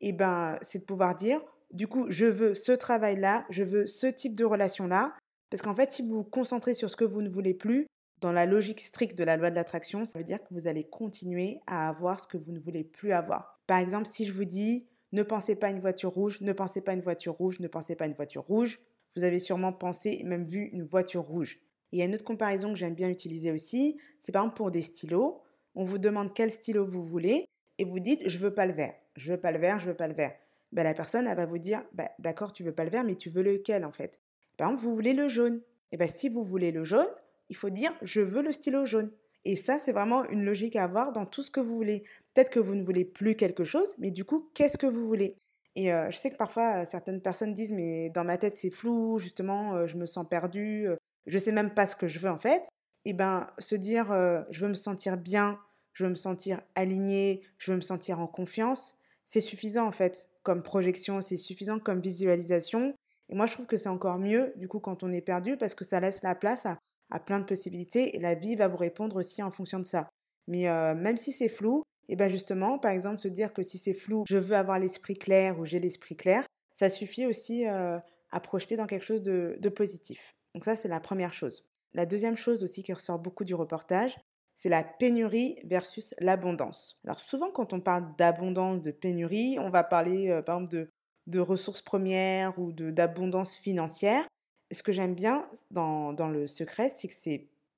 et 0.00 0.10
eh 0.10 0.12
ben 0.12 0.58
c'est 0.62 0.78
de 0.78 0.84
pouvoir 0.84 1.16
dire 1.16 1.40
du 1.72 1.88
coup, 1.88 2.06
je 2.08 2.24
veux 2.24 2.54
ce 2.54 2.70
travail-là, 2.70 3.46
je 3.50 3.64
veux 3.64 3.88
ce 3.88 4.06
type 4.06 4.36
de 4.36 4.44
relation-là 4.44 5.12
parce 5.50 5.62
qu'en 5.62 5.74
fait, 5.74 5.90
si 5.90 6.02
vous 6.02 6.18
vous 6.18 6.24
concentrez 6.24 6.74
sur 6.74 6.88
ce 6.88 6.96
que 6.96 7.04
vous 7.04 7.22
ne 7.22 7.28
voulez 7.28 7.54
plus, 7.54 7.88
dans 8.20 8.30
la 8.30 8.46
logique 8.46 8.82
stricte 8.82 9.18
de 9.18 9.24
la 9.24 9.36
loi 9.36 9.50
de 9.50 9.56
l'attraction, 9.56 10.04
ça 10.04 10.18
veut 10.20 10.24
dire 10.24 10.38
que 10.38 10.54
vous 10.54 10.68
allez 10.68 10.84
continuer 10.84 11.58
à 11.66 11.88
avoir 11.88 12.22
ce 12.22 12.28
que 12.28 12.36
vous 12.36 12.52
ne 12.52 12.60
voulez 12.60 12.84
plus 12.84 13.10
avoir. 13.10 13.58
Par 13.66 13.78
exemple, 13.78 14.06
si 14.06 14.24
je 14.24 14.32
vous 14.32 14.44
dis 14.44 14.86
ne 15.10 15.24
pensez 15.24 15.56
pas 15.56 15.66
à 15.66 15.70
une 15.70 15.80
voiture 15.80 16.12
rouge, 16.12 16.40
ne 16.42 16.52
pensez 16.52 16.80
pas 16.80 16.92
à 16.92 16.94
une 16.94 17.02
voiture 17.02 17.34
rouge, 17.34 17.58
ne 17.58 17.66
pensez 17.66 17.96
pas 17.96 18.04
à 18.04 18.06
une 18.06 18.14
voiture 18.14 18.44
rouge, 18.44 18.78
vous 19.16 19.24
avez 19.24 19.38
sûrement 19.38 19.72
pensé, 19.72 20.22
même 20.24 20.44
vu 20.44 20.68
une 20.72 20.84
voiture 20.84 21.22
rouge. 21.22 21.58
Et 21.92 21.96
il 21.96 21.98
y 21.98 22.02
a 22.02 22.04
une 22.04 22.14
autre 22.14 22.24
comparaison 22.24 22.72
que 22.72 22.78
j'aime 22.78 22.94
bien 22.94 23.08
utiliser 23.08 23.50
aussi, 23.50 23.98
c'est 24.20 24.32
par 24.32 24.42
exemple 24.42 24.56
pour 24.56 24.70
des 24.70 24.82
stylos. 24.82 25.42
On 25.74 25.84
vous 25.84 25.98
demande 25.98 26.34
quel 26.34 26.50
stylo 26.50 26.84
vous 26.86 27.02
voulez 27.02 27.46
et 27.78 27.84
vous 27.84 28.00
dites 28.00 28.28
je 28.28 28.38
veux 28.38 28.54
pas 28.54 28.66
le 28.66 28.72
vert, 28.72 28.94
je 29.16 29.32
veux 29.32 29.40
pas 29.40 29.52
le 29.52 29.58
vert, 29.58 29.78
je 29.78 29.86
veux 29.86 29.96
pas 29.96 30.08
le 30.08 30.14
vert. 30.14 30.34
Ben, 30.72 30.82
la 30.82 30.94
personne 30.94 31.32
va 31.32 31.46
vous 31.46 31.58
dire 31.58 31.84
bah, 31.92 32.10
d'accord 32.18 32.52
tu 32.52 32.62
veux 32.62 32.72
pas 32.72 32.84
le 32.84 32.90
vert 32.90 33.04
mais 33.04 33.14
tu 33.14 33.30
veux 33.30 33.42
lequel 33.42 33.84
en 33.84 33.92
fait? 33.92 34.20
Par 34.56 34.68
exemple 34.68 34.84
vous 34.84 34.94
voulez 34.94 35.12
le 35.12 35.28
jaune. 35.28 35.62
Et 35.92 35.96
ben 35.96 36.08
si 36.08 36.28
vous 36.28 36.44
voulez 36.44 36.72
le 36.72 36.84
jaune, 36.84 37.08
il 37.48 37.56
faut 37.56 37.70
dire 37.70 37.92
je 38.02 38.20
veux 38.20 38.42
le 38.42 38.52
stylo 38.52 38.84
jaune. 38.84 39.10
Et 39.48 39.54
ça, 39.54 39.78
c'est 39.78 39.92
vraiment 39.92 40.24
une 40.28 40.44
logique 40.44 40.74
à 40.74 40.82
avoir 40.82 41.12
dans 41.12 41.24
tout 41.24 41.40
ce 41.40 41.52
que 41.52 41.60
vous 41.60 41.76
voulez. 41.76 42.02
Peut-être 42.34 42.50
que 42.50 42.58
vous 42.58 42.74
ne 42.74 42.82
voulez 42.82 43.04
plus 43.04 43.36
quelque 43.36 43.62
chose, 43.62 43.94
mais 43.96 44.10
du 44.10 44.24
coup, 44.24 44.50
qu'est-ce 44.54 44.76
que 44.76 44.88
vous 44.88 45.06
voulez? 45.06 45.36
Et 45.76 45.90
je 46.10 46.16
sais 46.16 46.30
que 46.30 46.36
parfois, 46.36 46.84
certaines 46.84 47.20
personnes 47.20 47.54
disent, 47.54 47.72
mais 47.72 48.10
dans 48.10 48.24
ma 48.24 48.38
tête, 48.38 48.56
c'est 48.56 48.70
flou, 48.70 49.18
justement, 49.18 49.86
je 49.86 49.96
me 49.96 50.06
sens 50.06 50.26
perdue, 50.28 50.88
je 51.26 51.38
sais 51.38 51.52
même 51.52 51.74
pas 51.74 51.86
ce 51.86 51.94
que 51.94 52.08
je 52.08 52.18
veux 52.18 52.30
en 52.30 52.38
fait. 52.38 52.66
Et 53.04 53.12
ben, 53.12 53.48
se 53.58 53.76
dire, 53.76 54.06
je 54.50 54.60
veux 54.60 54.68
me 54.68 54.74
sentir 54.74 55.16
bien, 55.16 55.60
je 55.92 56.04
veux 56.04 56.10
me 56.10 56.16
sentir 56.16 56.60
alignée, 56.74 57.42
je 57.58 57.70
veux 57.70 57.76
me 57.76 57.82
sentir 57.82 58.18
en 58.20 58.26
confiance, 58.26 58.94
c'est 59.24 59.40
suffisant 59.40 59.86
en 59.86 59.92
fait 59.92 60.26
comme 60.42 60.62
projection, 60.62 61.20
c'est 61.20 61.36
suffisant 61.36 61.78
comme 61.78 62.00
visualisation. 62.00 62.94
Et 63.28 63.34
moi, 63.34 63.46
je 63.46 63.54
trouve 63.54 63.66
que 63.66 63.76
c'est 63.76 63.88
encore 63.88 64.18
mieux, 64.18 64.52
du 64.56 64.68
coup, 64.68 64.78
quand 64.78 65.02
on 65.02 65.12
est 65.12 65.20
perdu, 65.20 65.56
parce 65.56 65.74
que 65.74 65.84
ça 65.84 66.00
laisse 66.00 66.22
la 66.22 66.34
place 66.34 66.66
à 67.10 67.20
plein 67.20 67.40
de 67.40 67.44
possibilités 67.44 68.16
et 68.16 68.20
la 68.20 68.34
vie 68.34 68.56
va 68.56 68.68
vous 68.68 68.76
répondre 68.76 69.16
aussi 69.16 69.42
en 69.42 69.50
fonction 69.50 69.78
de 69.78 69.84
ça. 69.84 70.08
Mais 70.46 70.64
même 70.94 71.16
si 71.16 71.32
c'est 71.32 71.48
flou, 71.48 71.82
et 72.08 72.16
bien 72.16 72.28
justement, 72.28 72.78
par 72.78 72.90
exemple, 72.90 73.18
se 73.18 73.28
dire 73.28 73.52
que 73.52 73.62
si 73.62 73.78
c'est 73.78 73.94
flou, 73.94 74.24
je 74.28 74.36
veux 74.36 74.56
avoir 74.56 74.78
l'esprit 74.78 75.14
clair 75.14 75.58
ou 75.58 75.64
j'ai 75.64 75.80
l'esprit 75.80 76.16
clair, 76.16 76.44
ça 76.74 76.90
suffit 76.90 77.26
aussi 77.26 77.64
à 77.64 78.40
projeter 78.40 78.76
dans 78.76 78.86
quelque 78.86 79.04
chose 79.04 79.22
de, 79.22 79.68
positif. 79.68 80.34
Donc 80.54 80.64
ça, 80.64 80.76
c'est 80.76 80.88
la 80.88 81.00
première 81.00 81.32
chose. 81.32 81.64
La 81.94 82.06
deuxième 82.06 82.36
chose 82.36 82.62
aussi 82.62 82.82
qui 82.82 82.92
ressort 82.92 83.18
beaucoup 83.18 83.44
du 83.44 83.54
reportage, 83.54 84.16
c'est 84.54 84.68
la 84.68 84.84
pénurie 84.84 85.58
versus 85.64 86.14
l'abondance. 86.18 87.00
Alors 87.04 87.20
souvent, 87.20 87.50
quand 87.50 87.72
on 87.72 87.80
parle 87.80 88.14
d'abondance, 88.16 88.80
de 88.82 88.90
pénurie, 88.90 89.58
on 89.58 89.70
va 89.70 89.84
parler 89.84 90.28
par 90.46 90.56
exemple 90.56 90.72
de, 90.72 90.88
de, 91.26 91.40
ressources 91.40 91.82
premières 91.82 92.58
ou 92.58 92.72
d'abondance 92.72 93.56
financière. 93.56 94.26
Ce 94.72 94.82
que 94.82 94.92
j'aime 94.92 95.14
bien 95.14 95.46
dans, 95.70 96.12
dans 96.12 96.28
le 96.28 96.46
secret, 96.46 96.88
c'est 96.88 97.08
que 97.08 97.14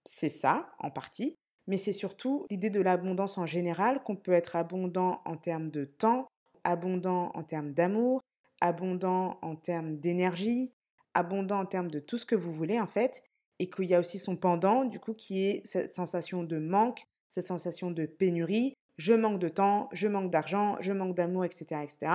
c'est 0.04 0.28
ça, 0.28 0.70
en 0.78 0.90
partie, 0.90 1.36
mais 1.68 1.76
c'est 1.76 1.92
surtout 1.92 2.46
l'idée 2.50 2.70
de 2.70 2.80
l'abondance 2.80 3.38
en 3.38 3.46
général, 3.46 4.02
qu'on 4.02 4.16
peut 4.16 4.32
être 4.32 4.56
abondant 4.56 5.20
en 5.24 5.36
termes 5.36 5.70
de 5.70 5.84
temps, 5.84 6.26
abondant 6.64 7.30
en 7.34 7.44
termes 7.44 7.72
d'amour, 7.72 8.22
abondant 8.60 9.38
en 9.42 9.54
termes 9.54 9.98
d'énergie, 9.98 10.72
abondant 11.14 11.60
en 11.60 11.66
termes 11.66 11.90
de 11.90 12.00
tout 12.00 12.18
ce 12.18 12.26
que 12.26 12.34
vous 12.34 12.52
voulez 12.52 12.80
en 12.80 12.86
fait, 12.86 13.22
et 13.58 13.68
qu'il 13.68 13.84
y 13.84 13.94
a 13.94 14.00
aussi 14.00 14.18
son 14.18 14.34
pendant, 14.34 14.84
du 14.84 14.98
coup, 14.98 15.14
qui 15.14 15.44
est 15.44 15.66
cette 15.66 15.94
sensation 15.94 16.42
de 16.42 16.58
manque, 16.58 17.02
cette 17.28 17.46
sensation 17.46 17.90
de 17.90 18.06
pénurie, 18.06 18.74
je 18.96 19.12
manque 19.12 19.38
de 19.38 19.48
temps, 19.48 19.88
je 19.92 20.08
manque 20.08 20.30
d'argent, 20.30 20.76
je 20.80 20.92
manque 20.92 21.14
d'amour, 21.14 21.44
etc., 21.44 21.82
etc. 21.82 22.12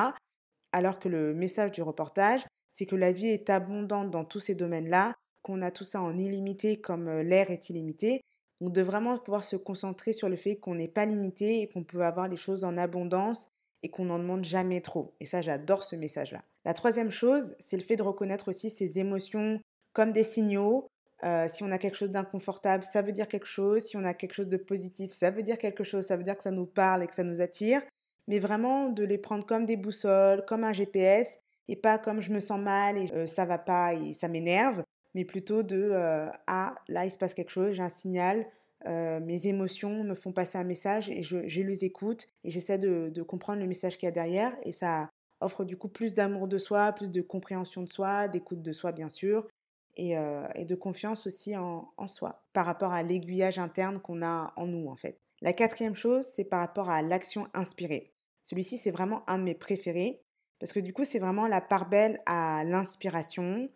Alors 0.71 0.99
que 0.99 1.09
le 1.09 1.33
message 1.33 1.71
du 1.71 1.81
reportage, 1.81 2.45
c'est 2.71 2.85
que 2.85 2.95
la 2.95 3.11
vie 3.11 3.27
est 3.27 3.49
abondante 3.49 4.09
dans 4.09 4.25
tous 4.25 4.39
ces 4.39 4.55
domaines-là, 4.55 5.13
qu'on 5.43 5.61
a 5.61 5.69
tout 5.69 5.83
ça 5.83 6.01
en 6.01 6.17
illimité 6.17 6.81
comme 6.81 7.07
euh, 7.07 7.23
l'air 7.23 7.51
est 7.51 7.69
illimité, 7.69 8.21
donc 8.63 8.71
de 8.71 8.81
vraiment 8.81 9.17
pouvoir 9.17 9.43
se 9.43 9.57
concentrer 9.57 10.13
sur 10.13 10.29
le 10.29 10.37
fait 10.37 10.55
qu'on 10.55 10.75
n'est 10.75 10.87
pas 10.87 11.05
limité 11.05 11.61
et 11.61 11.67
qu'on 11.67 11.83
peut 11.83 12.03
avoir 12.03 12.29
les 12.29 12.37
choses 12.37 12.63
en 12.63 12.77
abondance 12.77 13.49
et 13.81 13.89
qu'on 13.89 14.05
n'en 14.05 14.19
demande 14.19 14.45
jamais 14.45 14.79
trop. 14.79 15.13
Et 15.19 15.25
ça, 15.25 15.41
j'adore 15.41 15.83
ce 15.83 15.97
message-là. 15.97 16.41
La 16.63 16.73
troisième 16.73 17.11
chose, 17.11 17.55
c'est 17.59 17.75
le 17.75 17.83
fait 17.83 17.97
de 17.97 18.03
reconnaître 18.03 18.47
aussi 18.47 18.69
ses 18.69 18.99
émotions 18.99 19.59
comme 19.91 20.13
des 20.13 20.23
signaux. 20.23 20.87
Euh, 21.25 21.49
si 21.49 21.63
on 21.63 21.71
a 21.71 21.77
quelque 21.77 21.97
chose 21.97 22.11
d'inconfortable, 22.11 22.85
ça 22.85 23.01
veut 23.01 23.11
dire 23.11 23.27
quelque 23.27 23.45
chose. 23.45 23.81
Si 23.81 23.97
on 23.97 24.05
a 24.05 24.13
quelque 24.13 24.33
chose 24.33 24.47
de 24.47 24.55
positif, 24.55 25.11
ça 25.11 25.29
veut 25.29 25.43
dire 25.43 25.57
quelque 25.57 25.83
chose. 25.83 26.05
Ça 26.05 26.15
veut 26.15 26.23
dire 26.23 26.37
que 26.37 26.43
ça 26.43 26.51
nous 26.51 26.65
parle 26.65 27.03
et 27.03 27.07
que 27.07 27.13
ça 27.13 27.23
nous 27.23 27.41
attire. 27.41 27.81
Mais 28.29 28.39
vraiment 28.39 28.87
de 28.87 29.03
les 29.03 29.17
prendre 29.17 29.45
comme 29.45 29.65
des 29.65 29.75
boussoles, 29.75 30.45
comme 30.45 30.63
un 30.63 30.71
GPS, 30.71 31.37
et 31.67 31.75
pas 31.75 31.97
comme 31.97 32.21
je 32.21 32.31
me 32.31 32.39
sens 32.39 32.61
mal 32.61 32.97
et 32.97 33.11
euh, 33.13 33.25
ça 33.25 33.43
va 33.43 33.57
pas 33.57 33.93
et 33.93 34.13
ça 34.13 34.29
m'énerve 34.29 34.83
mais 35.13 35.25
plutôt 35.25 35.63
de 35.63 35.89
euh, 35.91 36.29
ah 36.47 36.75
là 36.87 37.05
il 37.05 37.11
se 37.11 37.17
passe 37.17 37.33
quelque 37.33 37.51
chose, 37.51 37.73
j'ai 37.73 37.83
un 37.83 37.89
signal, 37.89 38.47
euh, 38.85 39.19
mes 39.19 39.47
émotions 39.47 40.03
me 40.03 40.13
font 40.13 40.33
passer 40.33 40.57
un 40.57 40.63
message 40.63 41.09
et 41.09 41.23
je, 41.23 41.37
les 41.37 41.85
écoute 41.85 42.27
et 42.43 42.49
j'essaie 42.49 42.77
de, 42.77 43.21
comprendre 43.21 43.61
le 43.61 43.67
message 43.67 43.97
qu'il 43.97 44.07
y 44.07 44.11
a 44.11 44.11
derrière 44.11 44.55
et 44.63 44.71
ça 44.71 45.09
offre 45.39 45.63
du 45.63 45.77
coup 45.77 45.89
plus 45.89 46.13
d'amour 46.13 46.47
de 46.47 46.57
soi, 46.57 46.91
plus 46.91 47.11
de 47.11 47.21
compréhension 47.21 47.81
de 47.81 47.89
soi, 47.89 48.27
d'écoute 48.27 48.61
de 48.61 48.73
soi 48.73 48.91
bien 48.91 49.09
sûr 49.09 49.47
et, 49.95 50.17
euh, 50.17 50.47
de 50.57 50.75
confiance 50.75 51.27
aussi 51.27 51.55
en, 51.55 51.93
en, 51.97 52.07
soi 52.07 52.43
par 52.53 52.65
rapport 52.65 52.91
à 52.91 53.03
l'aiguillage 53.03 53.59
interne 53.59 53.99
qu'on 53.99 54.21
a 54.21 54.53
en 54.55 54.65
nous 54.65 54.89
en 54.89 54.95
fait. 54.95 55.19
La 55.41 55.53
quatrième 55.53 55.95
chose, 55.95 56.25
c'est 56.33 56.45
par 56.45 56.59
rapport 56.59 56.89
à 56.89 57.01
l'action 57.01 57.47
inspirée. 57.53 58.13
Celui-ci, 58.43 58.77
c'est 58.77 58.91
vraiment 58.91 59.27
un 59.29 59.37
de 59.37 59.43
mes 59.43 59.55
préférés 59.55 60.21
parce 60.59 60.71
que 60.71 60.79
du 60.79 60.93
coup, 60.93 61.03
c'est 61.03 61.19
vraiment 61.19 61.47
la 61.47 61.59
part 61.59 61.89
belle 61.89 62.21
à 62.25 62.63
l'inspiration, 62.63 63.69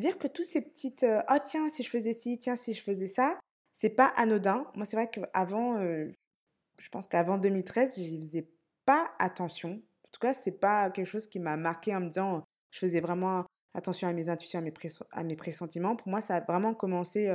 dire 0.00 0.18
que 0.18 0.28
tous 0.28 0.44
ces 0.44 0.60
petites 0.60 1.04
oh 1.04 1.38
tiens 1.44 1.70
si 1.70 1.82
je 1.82 1.90
faisais 1.90 2.12
ci 2.12 2.38
tiens 2.38 2.56
si 2.56 2.72
je 2.72 2.82
faisais 2.82 3.06
ça 3.06 3.38
c'est 3.72 3.90
pas 3.90 4.06
anodin 4.16 4.66
moi 4.74 4.84
c'est 4.84 4.96
vrai 4.96 5.10
qu'avant 5.10 5.78
euh, 5.78 6.10
je 6.78 6.88
pense 6.88 7.06
qu'avant 7.06 7.38
2013, 7.38 8.02
je 8.02 8.16
faisais 8.16 8.48
pas 8.84 9.10
attention. 9.18 9.70
En 9.70 10.08
tout 10.12 10.20
cas, 10.20 10.34
c'est 10.34 10.58
pas 10.58 10.90
quelque 10.90 11.08
chose 11.08 11.26
qui 11.26 11.38
m'a 11.38 11.56
marqué 11.56 11.94
en 11.94 12.00
me 12.00 12.08
disant 12.08 12.44
je 12.70 12.78
faisais 12.80 13.00
vraiment 13.00 13.44
attention 13.74 14.08
à 14.08 14.12
mes 14.12 14.28
intuitions, 14.28 14.58
à 14.58 14.62
mes, 14.62 14.72
à 15.12 15.24
mes 15.24 15.36
pressentiments. 15.36 15.96
Pour 15.96 16.08
moi, 16.08 16.20
ça 16.20 16.36
a 16.36 16.40
vraiment 16.40 16.74
commencé 16.74 17.28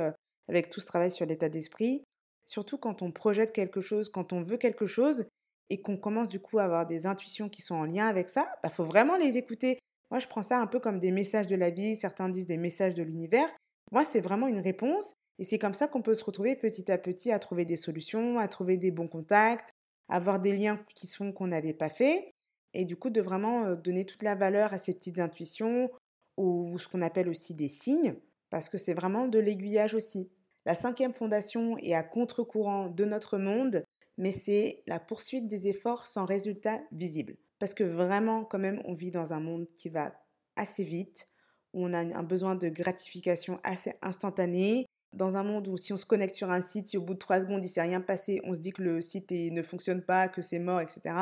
avec 0.48 0.70
tout 0.70 0.80
ce 0.80 0.86
travail 0.86 1.10
sur 1.10 1.26
l'état 1.26 1.48
d'esprit. 1.48 2.04
Surtout 2.46 2.78
quand 2.78 3.02
on 3.02 3.12
projette 3.12 3.52
quelque 3.52 3.80
chose, 3.80 4.08
quand 4.08 4.32
on 4.32 4.42
veut 4.42 4.56
quelque 4.56 4.86
chose 4.86 5.26
et 5.68 5.80
qu'on 5.80 5.96
commence 5.96 6.28
du 6.28 6.40
coup 6.40 6.58
à 6.58 6.64
avoir 6.64 6.86
des 6.86 7.06
intuitions 7.06 7.48
qui 7.48 7.62
sont 7.62 7.76
en 7.76 7.84
lien 7.84 8.08
avec 8.08 8.28
ça, 8.28 8.50
il 8.56 8.60
bah, 8.64 8.70
faut 8.70 8.84
vraiment 8.84 9.16
les 9.16 9.36
écouter. 9.36 9.78
Moi, 10.10 10.18
je 10.18 10.26
prends 10.28 10.42
ça 10.42 10.58
un 10.60 10.66
peu 10.66 10.80
comme 10.80 10.98
des 10.98 11.12
messages 11.12 11.46
de 11.46 11.56
la 11.56 11.70
vie, 11.70 11.96
certains 11.96 12.28
disent 12.28 12.46
des 12.46 12.56
messages 12.56 12.94
de 12.94 13.02
l'univers. 13.02 13.48
Moi, 13.92 14.04
c'est 14.04 14.20
vraiment 14.20 14.48
une 14.48 14.58
réponse 14.58 15.14
et 15.38 15.44
c'est 15.44 15.58
comme 15.58 15.74
ça 15.74 15.88
qu'on 15.88 16.02
peut 16.02 16.14
se 16.14 16.24
retrouver 16.24 16.56
petit 16.56 16.90
à 16.90 16.98
petit 16.98 17.30
à 17.32 17.38
trouver 17.38 17.64
des 17.64 17.76
solutions, 17.76 18.38
à 18.38 18.48
trouver 18.48 18.76
des 18.76 18.90
bons 18.90 19.08
contacts, 19.08 19.70
à 20.08 20.16
avoir 20.16 20.40
des 20.40 20.56
liens 20.56 20.84
qui 20.94 21.06
se 21.06 21.16
font 21.16 21.32
qu'on 21.32 21.46
n'avait 21.48 21.74
pas 21.74 21.88
fait 21.88 22.32
et 22.74 22.84
du 22.84 22.96
coup 22.96 23.10
de 23.10 23.20
vraiment 23.20 23.74
donner 23.74 24.04
toute 24.04 24.22
la 24.22 24.34
valeur 24.34 24.72
à 24.72 24.78
ces 24.78 24.94
petites 24.94 25.18
intuitions 25.18 25.90
ou 26.36 26.78
ce 26.78 26.88
qu'on 26.88 27.02
appelle 27.02 27.28
aussi 27.28 27.54
des 27.54 27.68
signes 27.68 28.16
parce 28.50 28.68
que 28.68 28.78
c'est 28.78 28.94
vraiment 28.94 29.28
de 29.28 29.38
l'aiguillage 29.38 29.94
aussi. 29.94 30.30
La 30.66 30.74
cinquième 30.74 31.12
fondation 31.12 31.78
est 31.78 31.94
à 31.94 32.02
contre-courant 32.02 32.88
de 32.88 33.04
notre 33.04 33.38
monde, 33.38 33.84
mais 34.18 34.32
c'est 34.32 34.82
la 34.86 35.00
poursuite 35.00 35.48
des 35.48 35.68
efforts 35.68 36.06
sans 36.06 36.24
résultat 36.24 36.80
visible. 36.92 37.36
Parce 37.60 37.74
que 37.74 37.84
vraiment, 37.84 38.44
quand 38.44 38.58
même, 38.58 38.82
on 38.86 38.94
vit 38.94 39.12
dans 39.12 39.32
un 39.32 39.38
monde 39.38 39.68
qui 39.76 39.88
va 39.88 40.12
assez 40.56 40.82
vite, 40.82 41.28
où 41.72 41.86
on 41.86 41.92
a 41.92 41.98
un 41.98 42.22
besoin 42.24 42.56
de 42.56 42.68
gratification 42.68 43.60
assez 43.62 43.94
instantanée, 44.02 44.86
dans 45.12 45.36
un 45.36 45.42
monde 45.42 45.68
où 45.68 45.76
si 45.76 45.92
on 45.92 45.96
se 45.96 46.06
connecte 46.06 46.34
sur 46.34 46.50
un 46.50 46.62
site, 46.62 46.88
si 46.88 46.96
au 46.96 47.02
bout 47.02 47.14
de 47.14 47.18
trois 47.18 47.40
secondes 47.40 47.64
il 47.64 47.68
s'est 47.68 47.82
rien 47.82 48.00
passé, 48.00 48.40
on 48.44 48.54
se 48.54 48.60
dit 48.60 48.72
que 48.72 48.82
le 48.82 49.00
site 49.00 49.30
ne 49.30 49.62
fonctionne 49.62 50.02
pas, 50.02 50.28
que 50.28 50.42
c'est 50.42 50.58
mort, 50.58 50.80
etc. 50.80 51.14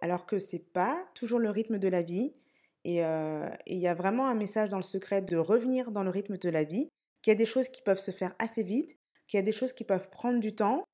Alors 0.00 0.26
que 0.26 0.38
c'est 0.38 0.72
pas 0.72 1.06
toujours 1.14 1.38
le 1.38 1.50
rythme 1.50 1.78
de 1.78 1.88
la 1.88 2.02
vie. 2.02 2.34
Euh, 2.86 3.50
et 3.66 3.74
il 3.74 3.80
y 3.80 3.88
a 3.88 3.94
vraiment 3.94 4.28
un 4.28 4.34
message 4.34 4.70
dans 4.70 4.76
le 4.76 4.82
secret 4.82 5.20
de 5.20 5.36
revenir 5.36 5.90
dans 5.90 6.02
le 6.02 6.10
rythme 6.10 6.38
de 6.38 6.48
la 6.48 6.64
vie, 6.64 6.88
qu'il 7.22 7.32
y 7.32 7.34
a 7.34 7.38
des 7.38 7.44
choses 7.44 7.68
qui 7.68 7.82
peuvent 7.82 7.98
se 7.98 8.10
faire 8.10 8.34
assez 8.38 8.62
vite, 8.62 8.96
qu'il 9.26 9.38
y 9.38 9.42
a 9.42 9.44
des 9.44 9.52
choses 9.52 9.72
qui 9.72 9.84
peuvent 9.84 10.08
prendre 10.10 10.40
du 10.40 10.54
temps. 10.54 10.84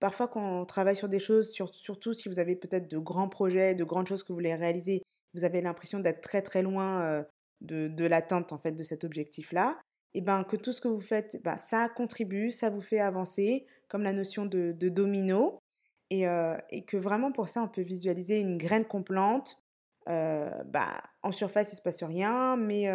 Parfois, 0.00 0.28
quand 0.28 0.60
on 0.60 0.64
travaille 0.64 0.94
sur 0.94 1.08
des 1.08 1.18
choses, 1.18 1.50
surtout 1.72 2.12
si 2.12 2.28
vous 2.28 2.38
avez 2.38 2.54
peut-être 2.54 2.88
de 2.88 2.98
grands 2.98 3.28
projets, 3.28 3.74
de 3.74 3.84
grandes 3.84 4.06
choses 4.06 4.22
que 4.22 4.28
vous 4.28 4.36
voulez 4.36 4.54
réaliser, 4.54 5.02
vous 5.34 5.44
avez 5.44 5.60
l'impression 5.60 5.98
d'être 5.98 6.20
très 6.20 6.42
très 6.42 6.62
loin 6.62 7.02
euh, 7.02 7.22
de, 7.60 8.04
l'atteinte 8.04 8.52
en 8.52 8.58
fait 8.58 8.72
de 8.72 8.82
cet 8.82 9.04
objectif-là. 9.04 9.78
Et 10.14 10.22
ben 10.22 10.44
que 10.44 10.56
tout 10.56 10.72
ce 10.72 10.80
que 10.80 10.88
vous 10.88 11.00
faites, 11.00 11.40
ben, 11.42 11.56
ça 11.58 11.88
contribue, 11.88 12.50
ça 12.50 12.70
vous 12.70 12.80
fait 12.80 13.00
avancer, 13.00 13.66
comme 13.88 14.02
la 14.02 14.12
notion 14.12 14.46
de, 14.46 14.72
domino, 14.72 15.60
euh, 16.12 16.56
et, 16.70 16.84
que 16.84 16.96
vraiment 16.96 17.32
pour 17.32 17.48
ça 17.48 17.62
on 17.62 17.68
peut 17.68 17.82
visualiser 17.82 18.38
une 18.38 18.56
graine 18.56 18.84
qu'on 18.84 19.02
plante. 19.02 19.56
Euh, 20.08 20.48
bah, 20.64 21.02
en 21.22 21.32
surface 21.32 21.72
il 21.72 21.76
se 21.76 21.82
passe 21.82 22.02
rien, 22.02 22.56
mais 22.56 22.88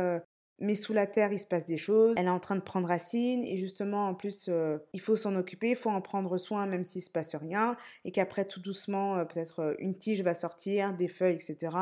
mais 0.60 0.76
sous 0.76 0.94
la 0.94 1.08
terre, 1.08 1.34
il 1.34 1.39
se 1.39 1.48
passe 1.48 1.66
des 1.66 1.78
choses. 1.78 2.16
Elle 2.18 2.28
est 2.28 2.30
en 2.30 2.39
train 2.39 2.56
de 2.56 2.62
prendre 2.62 2.88
racine 2.88 3.44
et 3.44 3.58
justement, 3.58 4.08
en 4.08 4.16
plus, 4.16 4.48
euh, 4.50 4.78
il 4.94 5.02
faut 5.02 5.16
s'en 5.16 5.36
occuper, 5.36 5.72
il 5.72 5.76
faut 5.76 5.89
en 5.89 6.02
prendre 6.02 6.38
soin 6.38 6.66
même 6.68 6.84
s'il 6.84 7.04
se 7.04 7.10
passe 7.10 7.36
rien 7.36 7.76
et 8.06 8.12
qu'après, 8.12 8.46
tout 8.46 8.62
doucement, 8.62 9.18
euh, 9.18 9.26
peut-être 9.26 9.60
euh, 9.60 9.74
une 9.80 9.98
tige 9.98 10.22
va 10.22 10.34
sortir, 10.34 10.94
des 10.94 11.08
feuilles, 11.08 11.36
etc. 11.36 11.76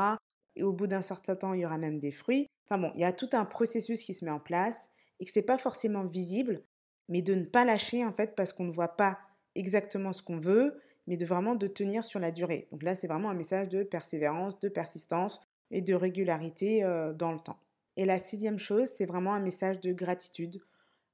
Et 0.56 0.62
au 0.62 0.72
bout 0.72 0.86
d'un 0.86 1.02
certain 1.02 1.36
temps, 1.36 1.54
il 1.54 1.60
y 1.60 1.66
aura 1.66 1.78
même 1.78 1.98
des 1.98 2.12
fruits. 2.12 2.46
Enfin 2.66 2.78
bon, 2.80 2.92
il 2.94 3.00
y 3.00 3.04
a 3.04 3.12
tout 3.12 3.30
un 3.32 3.44
processus 3.44 4.02
qui 4.02 4.14
se 4.14 4.24
met 4.24 4.30
en 4.30 4.40
place 4.40 4.90
et 5.20 5.24
que 5.24 5.32
c'est 5.32 5.42
pas 5.42 5.58
forcément 5.58 6.04
visible, 6.04 6.62
mais 7.08 7.22
de 7.22 7.34
ne 7.34 7.44
pas 7.44 7.64
lâcher 7.64 8.04
en 8.04 8.12
fait 8.12 8.34
parce 8.34 8.52
qu'on 8.52 8.64
ne 8.64 8.72
voit 8.72 8.96
pas 8.96 9.18
exactement 9.54 10.12
ce 10.12 10.22
qu'on 10.22 10.40
veut, 10.40 10.80
mais 11.06 11.16
de 11.16 11.26
vraiment 11.26 11.54
de 11.54 11.66
tenir 11.66 12.04
sur 12.04 12.20
la 12.20 12.30
durée. 12.30 12.68
Donc 12.72 12.82
là, 12.82 12.94
c'est 12.94 13.06
vraiment 13.06 13.30
un 13.30 13.34
message 13.34 13.68
de 13.68 13.82
persévérance, 13.82 14.58
de 14.60 14.68
persistance 14.68 15.40
et 15.70 15.82
de 15.82 15.94
régularité 15.94 16.82
dans 17.16 17.32
le 17.32 17.40
temps. 17.40 17.58
Et 17.96 18.04
la 18.04 18.18
sixième 18.18 18.58
chose, 18.58 18.88
c'est 18.94 19.06
vraiment 19.06 19.34
un 19.34 19.40
message 19.40 19.80
de 19.80 19.92
gratitude. 19.92 20.60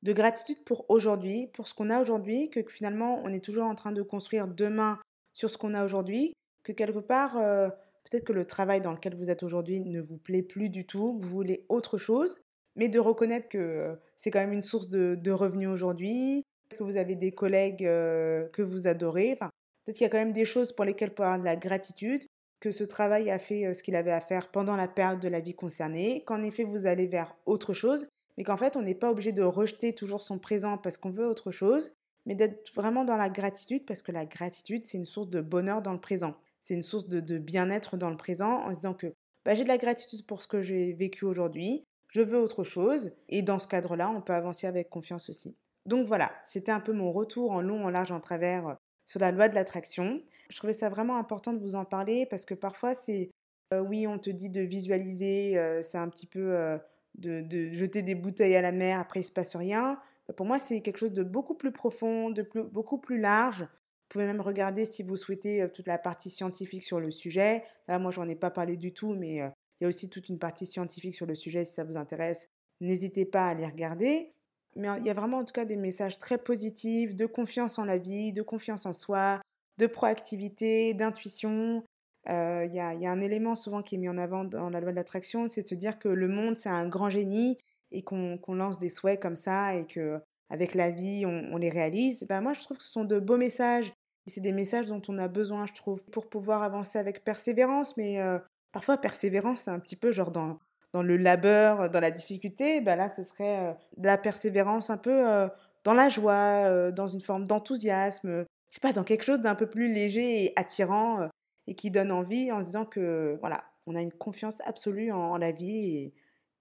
De 0.02 0.12
gratitude 0.12 0.62
pour 0.64 0.86
aujourd'hui, 0.88 1.48
pour 1.48 1.66
ce 1.66 1.74
qu'on 1.74 1.90
a 1.90 2.00
aujourd'hui, 2.00 2.50
que 2.50 2.62
finalement 2.68 3.20
on 3.24 3.32
est 3.32 3.44
toujours 3.44 3.64
en 3.64 3.74
train 3.74 3.92
de 3.92 4.02
construire 4.02 4.46
demain 4.46 4.98
sur 5.32 5.50
ce 5.50 5.58
qu'on 5.58 5.74
a 5.74 5.84
aujourd'hui, 5.84 6.34
que 6.62 6.72
quelque 6.72 7.00
part, 7.00 7.36
euh, 7.36 7.68
peut-être 8.04 8.24
que 8.24 8.32
le 8.32 8.44
travail 8.44 8.80
dans 8.80 8.92
lequel 8.92 9.16
vous 9.16 9.30
êtes 9.30 9.42
aujourd'hui 9.42 9.80
ne 9.80 10.00
vous 10.00 10.18
plaît 10.18 10.42
plus 10.42 10.68
du 10.68 10.86
tout, 10.86 11.18
que 11.18 11.24
vous 11.24 11.30
voulez 11.30 11.64
autre 11.68 11.98
chose, 11.98 12.36
mais 12.76 12.88
de 12.88 13.00
reconnaître 13.00 13.48
que 13.48 13.58
euh, 13.58 13.94
c'est 14.16 14.30
quand 14.30 14.38
même 14.38 14.52
une 14.52 14.62
source 14.62 14.88
de, 14.88 15.30
revenus 15.30 15.68
aujourd'hui, 15.68 16.44
que 16.70 16.84
vous 16.84 16.96
avez 16.96 17.16
des 17.16 17.32
collègues 17.32 17.84
euh, 17.84 18.48
que 18.50 18.62
vous 18.62 18.86
adorez, 18.86 19.32
enfin, 19.32 19.50
peut-être 19.84 19.96
qu'il 19.96 20.04
y 20.04 20.06
a 20.06 20.10
quand 20.10 20.18
même 20.18 20.32
des 20.32 20.44
choses 20.44 20.72
pour 20.72 20.84
lesquelles 20.84 21.08
vous 21.08 21.16
pouvez 21.16 21.26
avoir 21.26 21.40
de 21.40 21.44
la 21.44 21.56
gratitude, 21.56 22.22
que 22.60 22.70
ce 22.70 22.84
travail 22.84 23.30
a 23.30 23.38
fait 23.38 23.72
ce 23.74 23.82
qu'il 23.82 23.96
avait 23.96 24.12
à 24.12 24.20
faire 24.20 24.50
pendant 24.50 24.76
la 24.76 24.88
période 24.88 25.20
de 25.20 25.28
la 25.28 25.40
vie 25.40 25.54
concernée, 25.54 26.24
qu'en 26.26 26.42
effet 26.42 26.64
vous 26.64 26.86
allez 26.86 27.06
vers 27.06 27.36
autre 27.46 27.72
chose, 27.72 28.08
mais 28.36 28.44
qu'en 28.44 28.56
fait 28.56 28.76
on 28.76 28.82
n'est 28.82 28.94
pas 28.94 29.10
obligé 29.10 29.32
de 29.32 29.42
rejeter 29.42 29.94
toujours 29.94 30.20
son 30.20 30.38
présent 30.38 30.78
parce 30.78 30.96
qu'on 30.96 31.10
veut 31.10 31.26
autre 31.26 31.50
chose, 31.50 31.92
mais 32.26 32.34
d'être 32.34 32.72
vraiment 32.74 33.04
dans 33.04 33.16
la 33.16 33.30
gratitude 33.30 33.84
parce 33.86 34.02
que 34.02 34.12
la 34.12 34.26
gratitude 34.26 34.84
c'est 34.84 34.98
une 34.98 35.06
source 35.06 35.30
de 35.30 35.40
bonheur 35.40 35.82
dans 35.82 35.92
le 35.92 36.00
présent, 36.00 36.34
c'est 36.60 36.74
une 36.74 36.82
source 36.82 37.08
de, 37.08 37.38
bien-être 37.38 37.96
dans 37.96 38.10
le 38.10 38.16
présent 38.16 38.62
en 38.64 38.70
se 38.70 38.76
disant 38.76 38.94
que 38.94 39.14
bah, 39.44 39.54
j'ai 39.54 39.62
de 39.62 39.68
la 39.68 39.78
gratitude 39.78 40.26
pour 40.26 40.42
ce 40.42 40.48
que 40.48 40.60
j'ai 40.60 40.92
vécu 40.92 41.24
aujourd'hui, 41.24 41.84
je 42.08 42.22
veux 42.22 42.38
autre 42.38 42.64
chose, 42.64 43.12
et 43.28 43.42
dans 43.42 43.58
ce 43.58 43.68
cadre-là 43.68 44.10
on 44.10 44.20
peut 44.20 44.34
avancer 44.34 44.66
avec 44.66 44.90
confiance 44.90 45.30
aussi. 45.30 45.56
Donc 45.86 46.06
voilà, 46.06 46.32
c'était 46.44 46.72
un 46.72 46.80
peu 46.80 46.92
mon 46.92 47.12
retour 47.12 47.52
en 47.52 47.62
long, 47.62 47.84
en 47.84 47.90
large, 47.90 48.12
en 48.12 48.20
travers 48.20 48.76
sur 49.08 49.20
la 49.20 49.32
loi 49.32 49.48
de 49.48 49.54
l'attraction. 49.54 50.22
Je 50.50 50.56
trouvais 50.58 50.74
ça 50.74 50.90
vraiment 50.90 51.16
important 51.16 51.54
de 51.54 51.58
vous 51.58 51.74
en 51.74 51.86
parler 51.86 52.26
parce 52.26 52.44
que 52.44 52.52
parfois 52.52 52.94
c'est, 52.94 53.30
euh, 53.72 53.80
oui, 53.80 54.06
on 54.06 54.18
te 54.18 54.28
dit 54.28 54.50
de 54.50 54.60
visualiser, 54.60 55.56
euh, 55.56 55.80
c'est 55.80 55.96
un 55.96 56.08
petit 56.10 56.26
peu 56.26 56.54
euh, 56.54 56.76
de, 57.14 57.72
jeter 57.72 58.02
des 58.02 58.14
bouteilles 58.14 58.54
à 58.54 58.60
la 58.60 58.70
mer, 58.70 59.00
après 59.00 59.20
il 59.20 59.24
se 59.24 59.32
passe 59.32 59.56
rien. 59.56 59.98
Pour 60.36 60.44
moi, 60.44 60.58
c'est 60.58 60.82
quelque 60.82 60.98
chose 60.98 61.14
de 61.14 61.22
beaucoup 61.22 61.54
plus 61.54 61.72
profond, 61.72 62.28
de 62.28 62.46
beaucoup 62.70 62.98
plus 62.98 63.18
large. 63.18 63.62
Vous 63.62 64.08
pouvez 64.10 64.26
même 64.26 64.42
regarder 64.42 64.84
si 64.84 65.02
vous 65.02 65.16
souhaitez 65.16 65.66
toute 65.72 65.86
la 65.86 65.96
partie 65.96 66.28
scientifique 66.28 66.84
sur 66.84 67.00
le 67.00 67.10
sujet. 67.10 67.64
Là, 67.88 67.98
moi, 67.98 68.10
j'en 68.10 68.28
ai 68.28 68.34
pas 68.34 68.50
parlé 68.50 68.76
du 68.76 68.92
tout, 68.92 69.14
mais 69.14 69.36
il 69.36 69.84
y 69.84 69.84
a 69.86 69.88
aussi 69.88 70.10
toute 70.10 70.28
une 70.28 70.38
partie 70.38 70.66
scientifique 70.66 71.14
sur 71.14 71.24
le 71.24 71.34
sujet 71.34 71.64
si 71.64 71.72
ça 71.72 71.84
vous 71.84 71.96
intéresse. 71.96 72.50
N'hésitez 72.82 73.24
pas 73.24 73.46
à 73.46 73.54
les 73.54 73.64
regarder. 73.64 74.34
Mais 74.78 74.88
il 74.98 75.04
y 75.04 75.10
a 75.10 75.14
vraiment 75.14 75.38
en 75.38 75.44
tout 75.44 75.52
cas 75.52 75.64
des 75.64 75.76
messages 75.76 76.18
très 76.18 76.38
positifs, 76.38 77.14
de 77.14 77.26
confiance 77.26 77.78
en 77.78 77.84
la 77.84 77.98
vie, 77.98 78.32
de 78.32 78.42
confiance 78.42 78.86
en 78.86 78.92
soi, 78.92 79.40
de 79.78 79.86
proactivité, 79.86 80.94
d'intuition. 80.94 81.84
Euh, 82.28 82.64
il 82.66 82.74
y, 82.74 82.80
a, 82.80 82.90
un 83.10 83.20
élément 83.20 83.54
souvent 83.54 83.82
qui 83.82 83.94
est 83.94 83.98
mis 83.98 84.08
en 84.08 84.18
avant 84.18 84.44
dans 84.44 84.70
la 84.70 84.80
loi 84.80 84.90
de 84.90 84.96
l'attraction, 84.96 85.48
c'est 85.48 85.62
de 85.62 85.68
se 85.68 85.74
dire 85.74 85.98
que 85.98 86.08
le 86.08 86.28
monde, 86.28 86.56
c'est 86.56 86.68
un 86.68 86.86
grand 86.86 87.08
génie 87.08 87.58
et 87.90 88.02
qu'on 88.02 88.38
lance 88.48 88.78
des 88.78 88.90
souhaits 88.90 89.20
comme 89.20 89.36
ça 89.36 89.74
et 89.74 89.86
que 89.86 90.20
avec 90.50 90.74
la 90.74 90.90
vie, 90.90 91.26
on, 91.26 91.56
les 91.56 91.70
réalise. 91.70 92.24
Ben 92.28 92.40
moi, 92.40 92.54
je 92.54 92.60
trouve 92.60 92.78
que 92.78 92.82
ce 92.82 92.90
sont 92.90 93.04
de 93.04 93.18
beaux 93.18 93.36
messages. 93.36 93.92
Et 94.26 94.30
c'est 94.30 94.40
des 94.40 94.52
messages 94.52 94.88
dont 94.88 95.02
on 95.08 95.18
a 95.18 95.28
besoin, 95.28 95.66
je 95.66 95.72
trouve, 95.72 96.04
pour 96.06 96.28
pouvoir 96.28 96.62
avancer 96.62 96.98
avec 96.98 97.24
persévérance. 97.24 97.96
Mais 97.96 98.20
euh, 98.20 98.38
parfois, 98.72 98.98
persévérance, 98.98 99.62
c'est 99.62 99.70
un 99.70 99.78
petit 99.78 99.96
peu 99.96 100.10
genre 100.10 100.30
dans, 100.30 100.58
dans 100.92 101.02
le 101.02 101.16
labeur, 101.16 101.90
dans 101.90 102.00
la 102.00 102.10
difficulté, 102.10 102.80
bah 102.80 102.96
là, 102.96 103.08
ce 103.08 103.22
serait 103.22 103.58
euh, 103.58 103.72
de 103.96 104.06
la 104.06 104.18
persévérance 104.18 104.90
un 104.90 104.96
peu 104.96 105.28
euh, 105.28 105.48
dans 105.84 105.94
la 105.94 106.08
joie, 106.08 106.66
euh, 106.66 106.90
dans 106.90 107.06
une 107.06 107.20
forme 107.20 107.46
d'enthousiasme, 107.46 108.44
je 108.70 108.74
sais 108.74 108.80
pas, 108.80 108.92
dans 108.92 109.04
quelque 109.04 109.24
chose 109.24 109.40
d'un 109.40 109.54
peu 109.54 109.66
plus 109.66 109.92
léger 109.92 110.44
et 110.44 110.52
attirant 110.56 111.28
et 111.66 111.74
qui 111.74 111.90
donne 111.90 112.12
envie 112.12 112.50
en 112.52 112.60
se 112.60 112.66
disant 112.66 112.84
que, 112.84 113.36
voilà, 113.40 113.64
on 113.86 113.94
a 113.94 114.00
une 114.00 114.12
confiance 114.12 114.60
absolue 114.66 115.12
en, 115.12 115.36
la 115.36 115.52
vie 115.52 116.12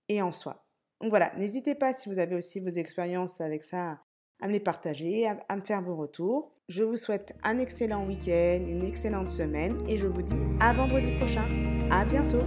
et, 0.10 0.22
en 0.22 0.32
soi. 0.32 0.66
Donc 1.02 1.10
voilà, 1.10 1.34
n'hésitez 1.38 1.76
pas 1.76 1.94
si 1.94 2.10
vous 2.10 2.20
avez 2.20 2.36
aussi 2.36 2.60
vos 2.60 2.70
expériences 2.70 3.42
avec 3.42 3.64
ça 3.64 4.00
à 4.40 4.48
me 4.48 4.54
les 4.54 4.60
partager, 4.60 5.28
à 5.28 5.56
me 5.56 5.62
faire 5.62 5.82
vos 5.82 5.96
retours. 5.96 6.54
Je 6.70 6.84
vous 6.84 6.98
souhaite 6.98 7.34
un 7.44 7.60
excellent 7.60 8.06
week-end, 8.06 8.64
une 8.68 8.86
excellente 8.86 9.30
semaine 9.30 9.78
et 9.88 9.98
je 9.98 10.08
vous 10.08 10.22
dis 10.22 10.40
à 10.60 10.74
vendredi 10.74 11.12
prochain. 11.18 11.46
À 11.90 12.06
bientôt! 12.06 12.44